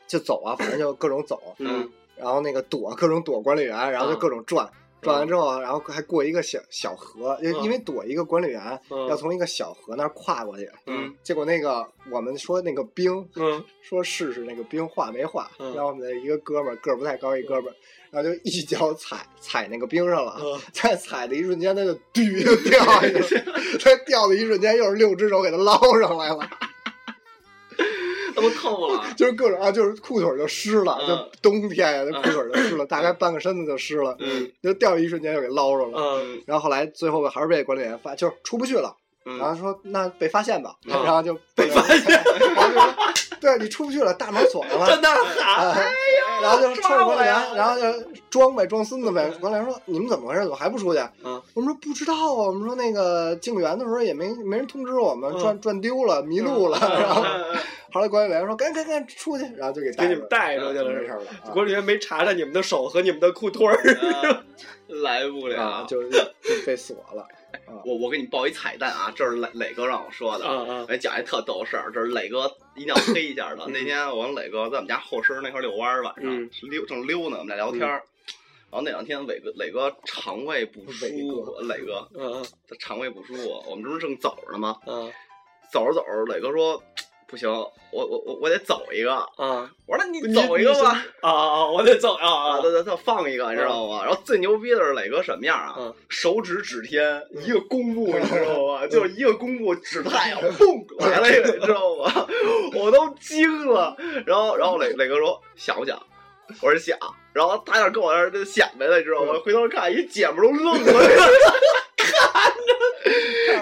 [0.07, 4.71] 就走啊，反正就各种走，嗯然后那个躲各种躲管理员，然后就各种转。
[5.03, 7.65] 转完之后，然后还过一个小小河，因嗯。
[7.65, 9.09] 因为躲一个管理员，嗯。
[9.09, 10.71] 要从一个小河那儿跨过去。
[10.87, 11.13] 嗯。
[11.23, 13.63] 结果那个我们说那个冰，嗯。
[13.83, 15.75] 说试试那个冰化没化，嗯。
[15.75, 17.75] 然后我们的一个哥们儿个儿不太高一哥们儿，
[18.11, 20.61] 然后就一脚踩踩那个冰上了，嗯。
[20.73, 26.49] 在踩的一瞬间他就嘟 就掉下去了，他掉的一瞬间又是六只手给他捞上来了，
[28.37, 29.05] 那不透了。
[29.17, 35.99] 就是各种啊，就是裤腿就湿了，嗯就冬天呀，那裤腿就湿了，大概半个身子就湿了，嗯就掉一瞬间就给捞着了。
[36.23, 38.97] 嗯然后后来最后还是被管理员发，就是出不去了。
[39.25, 42.25] 然后嗯说那被发现吧，嗯然后就被发现， 然
[42.57, 42.95] 后就说
[43.41, 45.79] 对你出不去了，大门锁上了，在那儿喊，啊
[46.43, 47.87] 然后就冲着管理员然后就
[48.29, 49.31] 装呗，装孙子呗。
[49.41, 50.41] 管理员说：“你们怎么回事？
[50.43, 56.79] 怎么还不出去？”嗯我们说不知道啊，我们说那个进园的时候也没没人通知我们，嗯转转丢了，迷路了。
[56.83, 57.59] 嗯然后嗯
[57.93, 61.07] 后来管理员说：“赶紧赶紧出去！”然后就给给你们带出去了没？
[61.07, 63.79] 事了啊管理员没查查你们的手和你们的裤腿儿。
[64.89, 66.19] 嗯来不了啊，就就
[66.67, 67.27] 被锁了。
[67.87, 70.45] 我我给你报一彩蛋啊，这是磊磊哥让我说的。
[70.47, 73.67] 啊啊我给你讲一特逗事儿，这是磊哥一定要黑一下的。
[73.69, 78.03] 那天我跟磊哥在我们家后身那块儿遛弯儿，晚上嗯溜正溜呢，我们俩聊天儿。
[78.71, 84.79] 然后那两天磊哥磊哥肠胃不舒服，磊哥嗯他肠胃不舒服，我们这不是正走着呢吗？
[84.87, 85.13] 嗯
[85.71, 86.83] 走着走着，磊哥说
[87.33, 89.11] 不行，我我我我得走一个。
[89.15, 89.67] 啊！
[89.87, 91.03] 我说那你走一个吧。
[91.23, 91.67] 啊啊！
[91.67, 92.61] 我得走啊啊，啊！
[92.61, 94.05] 他他他放一个，你知道吗？
[94.05, 95.75] 然后最牛逼的是磊哥什么样啊？
[95.79, 98.87] 嗯手指指天，一个弓步，你知道吗？
[98.87, 102.27] 就是一个弓步指太阳，砰来了一个，你知道吗？
[102.75, 103.97] 我都惊了。
[104.27, 105.99] 然后然后磊磊哥说想不想？
[106.61, 106.99] 我说想。
[107.33, 109.33] 然后他那跟我那儿就想来了，你知道吗？
[109.43, 111.31] 回头看一姐们儿都愣了。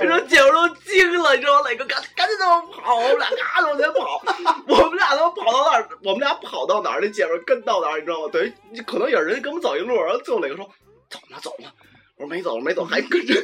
[0.01, 1.69] 你说姐夫都惊了，你知道吗？
[1.69, 4.23] 磊哥赶赶紧他妈跑，我们俩嘎往前跑，
[4.67, 8.29] 我们俩他妈跑到那儿，我们俩跑到哪儿，那姐们儿跟到哪儿，你知道吗？
[8.33, 10.65] 等于可能也是人跟我们走一路，然后最后磊哥说
[11.09, 11.69] 走呢走呢，
[12.17, 13.35] 我说没走没走，还跟着。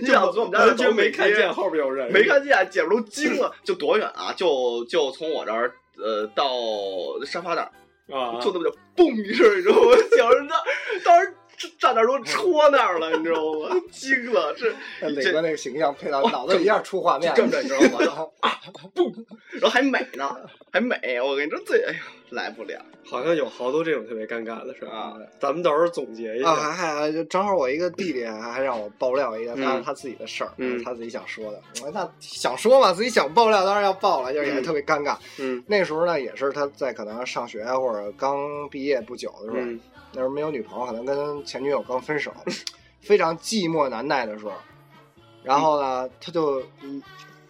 [0.00, 4.32] 你想从我们家完全走没看见后边有人，没看见，姐们儿都惊了，就多远啊？
[4.36, 6.44] 就就从我这儿呃到
[7.24, 7.70] 沙发那儿，
[8.10, 8.40] 啊！
[8.40, 9.96] 就那么就嘣一声，你知道吗？
[10.16, 10.56] 小人那
[11.04, 11.34] 当时
[11.78, 13.76] 站那儿都戳那儿了，你知道吗？
[13.90, 17.98] 惊了，这那磊哥那个形象配到脑子里一下出画面，这么着，你知道吗？
[18.00, 18.58] 然后啊
[18.94, 19.12] 嘣，
[19.52, 20.36] 然后还美呢，
[20.72, 21.20] 还美！
[21.20, 22.00] 我跟你说，最哎呀
[22.32, 25.14] 来不了好像有好多这种特别尴尬的事儿啊！
[25.38, 26.70] 咱们到时候总结一啊，下。
[26.72, 31.60] 还还就正好我一个弟弟还还让我爆料一个他嗯他自己的事儿，嗯他自己想说的。
[31.74, 35.16] 我说那想说嘛，自己想爆料当然要爆了，就是也嗯特别尴尬。
[35.38, 38.38] 嗯那时候呢，也是他在可能上学或者刚
[38.70, 39.80] 毕业不久的时候，嗯
[40.12, 42.32] 那时候没有女朋友，可能跟前女友刚分手，
[43.00, 44.52] 非常寂寞难耐的时候，
[45.42, 47.02] 然后呢，他就嗯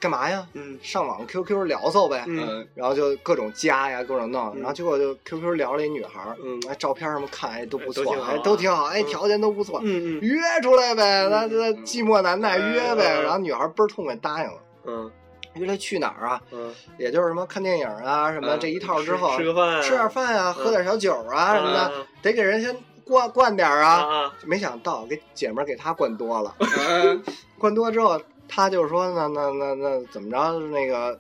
[0.03, 0.45] 干嘛呀？
[0.55, 0.77] 嗯。
[0.83, 2.45] 上网 QQ 聊骚呗，嗯。
[2.45, 2.69] 嗯。
[2.75, 4.59] 然后就各种加呀，各种弄，嗯。
[4.59, 6.61] 然后结果就 QQ 聊了一女孩儿，嗯。
[6.69, 10.21] 哎，照片什么看哎都不错，哎都挺好啊哎条件都不错，嗯嗯。
[10.21, 15.11] 约出来呗，那那寂寞难耐嗯约呗，嗯然后女孩倍儿痛快答应了，嗯。
[15.55, 16.41] 约她去哪儿啊？
[16.51, 18.59] 嗯，也就是什么看电影啊什么嗯。
[18.59, 21.93] 这一套之后，吃个饭，吃点饭啊，喝点小酒啊什么的，啊
[22.23, 22.75] 得给人先
[23.05, 23.87] 灌灌点啊。
[23.87, 24.17] 啊。
[24.25, 27.23] 啊没想到给姐们儿给他灌多了，嗯。
[27.59, 28.19] 灌多之后，
[28.55, 31.19] 他就说那那那那怎么着那个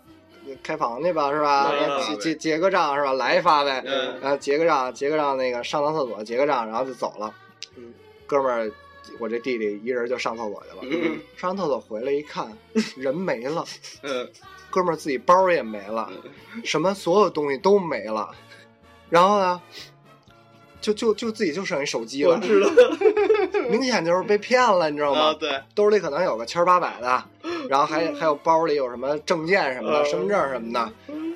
[0.62, 1.72] 开房去吧是吧？
[1.72, 3.14] 嗯结结结个账是吧？
[3.14, 7.34] 来一发呗，嗯然后结个账，结个账那个上趟厕所结个账，然后就走了。
[7.76, 7.94] 嗯，
[8.26, 8.70] 哥们儿，
[9.18, 10.82] 我这弟弟一人就上厕所去了。
[10.82, 12.54] 嗯 上完厕所回来一看，
[12.96, 13.64] 人没了，
[14.02, 14.28] 嗯
[14.70, 16.10] 哥们儿自己包也没了，
[16.64, 18.28] 什么所有东西都没了。
[19.08, 19.60] 然后呢，
[20.82, 22.68] 就就就自己就剩一手机了，我知道，
[23.70, 25.20] 明显就是被骗了，你知道吗？
[25.28, 27.24] 啊对，兜里可能有个千八百的，
[27.70, 30.04] 然后还还有包里有什么证件什么的、嗯。
[30.04, 30.92] 身份证什么的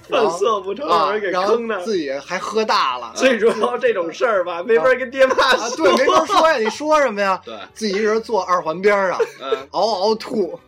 [0.11, 0.87] 犯色不成，
[1.31, 1.79] 然后坑的。
[1.81, 3.13] 自己还喝大了。
[3.15, 5.87] 最主要这种事儿吧，没法跟爹妈啊，说。
[5.87, 7.41] 对，没法说呀，你说什么呀？
[7.45, 10.59] 对，自己一人坐二环边上，嗯嗷嗷吐，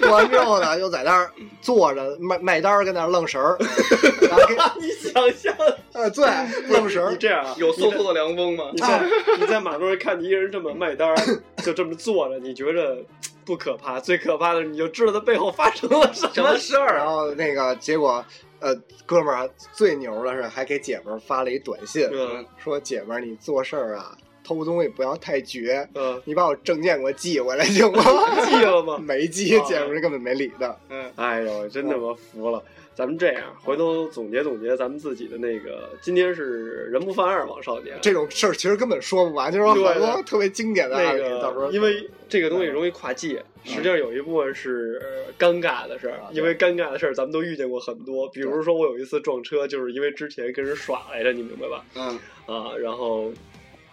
[0.00, 1.30] 吐完之后呢，又在那儿
[1.60, 3.56] 坐着卖卖单儿，跟那儿愣神儿，
[4.28, 5.54] 然后给 你想象，
[5.92, 6.26] 啊对
[6.74, 8.64] 愣神儿，这样啊，有嗖嗖的凉风吗？
[8.72, 9.02] 你在
[9.38, 11.16] 你在马路上看你一个人这么卖单儿，
[11.62, 12.96] 就这么坐着，你觉着
[13.44, 13.98] 不可怕？
[14.00, 17.06] 最可怕的是你就知道他背后发生了什什么事儿然？
[17.06, 18.24] 后那个结果，
[18.60, 28.02] 呃，哥们儿最牛的是还给姐们儿发了一短信，嗯说姐们儿你做事儿啊，偷东西不要太绝，嗯，你把我证件给我寄回来行吗？
[28.46, 28.98] 寄了吗？
[29.02, 30.76] 没寄，啊姐们儿根本没理他。
[30.88, 32.62] 嗯哎呦，真他妈服了！
[32.96, 37.98] 咱们这样，回头总结总结咱们自己的那个，今天是人不犯二王少年。
[38.00, 48.26] 这种事儿其实根本说不完，就是说好多特别经典的那案例，到时候个，因为这个东西容易跨界，实际上有一部分是呃尴尬的事儿，因为尴尬的事儿咱们都遇见过很多。
[48.30, 51.84] 比如说我有一次撞车，就是因为之前跟人耍来着，你明白吧？
[51.96, 53.30] 嗯啊，然后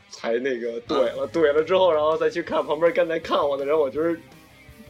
[0.09, 4.15] 才那个怼了，怼了之后，然后再去看旁边刚才看我的人，我觉得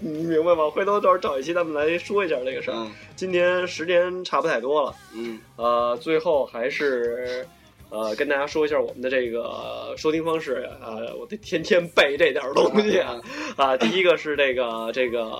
[0.03, 0.69] 你明白吗？
[0.69, 2.73] 回头到时候找一期咱们来说一下这个事儿。
[2.75, 2.91] 嗯。
[3.15, 5.39] 今天时间差不太多了，嗯。
[5.55, 7.47] 呃，最后还是
[7.89, 13.21] 呃跟大家说一下我们的这个收听方式啊、我得天天背这点儿东西啊。
[13.55, 15.31] 啊、第一个是这个这个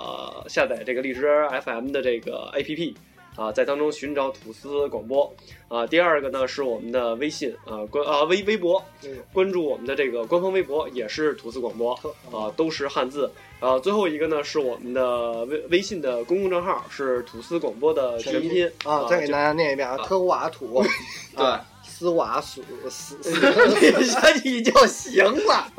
[0.48, 1.28] 下载这个荔枝
[1.62, 2.94] FM 的这个 APP
[3.36, 5.34] 啊，在当中寻找吐司广播
[5.68, 5.86] 啊。
[5.86, 11.92] 第二个呢是我们的微信啊关啊微微博，嗯关注我们的这个官方微博也是吐司广播
[12.32, 13.30] 啊，都是汉字
[13.60, 13.78] 啊。
[13.78, 20.82] 最后一个呢是我们的微微信的公共账号是吐司广播的全拼啊，再给大家念一遍啊，啊特瓦土，
[21.36, 25.72] 对啊，斯瓦苏斯 斯，一下你就行了。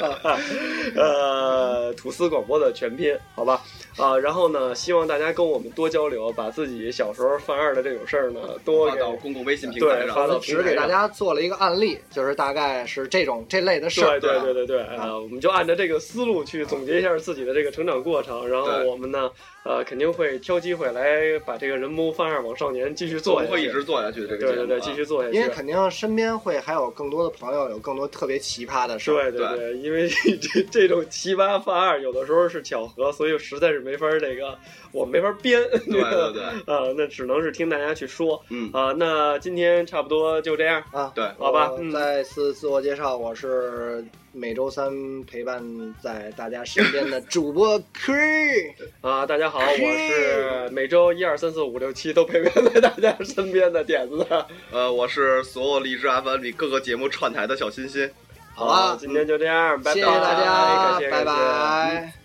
[0.96, 3.62] 呃，吐司广播的全拼，好吧？
[3.98, 10.06] 啊，然后呢，希望大家跟我们多交流，把自己小时候犯二的这种事儿呢，多给发到公共微信平台上。
[10.06, 14.20] 对发到只给大家做了一个案例，就是大概是这种这类的事对儿。
[14.20, 19.32] 对对对对，呃，我们就按照这个思路去总结一下自己的这个成长过程，然后我们呢，
[19.64, 23.52] 呃，肯定会挑机会来把这个人模犯二往少年继续做下去。
[23.52, 24.56] 们会一直做下去这个节目啊。
[24.56, 25.36] 对对对，继续做下去。
[25.38, 29.32] 因为肯定身边会还有更多的朋友，有更多特别奇葩的事儿。
[29.32, 30.10] 对对对对，因为
[30.42, 34.58] 这这种奇葩犯二有的时候是巧合，所以实在是没法儿这个
[34.92, 35.62] 我没法儿编。
[35.70, 38.92] 对 对对， 啊，那只能是听大家去说嗯，啊。
[38.98, 44.92] 那今天差不多就这样，啊，对好吧嗯再次自我介绍，我是每周三
[45.26, 45.64] 陪伴
[46.02, 48.74] 在大家身边的主播 Cree。
[49.02, 49.24] 啊。
[49.26, 54.26] 大家好，我是每周一二三四五六七都陪伴在大家身边的点子。
[54.72, 58.10] 呃，我是所有荔枝 FM 里各个节目串台的小心心。
[58.58, 62.25] 好了今天就这样，拜拜，谢谢大家感谢拜拜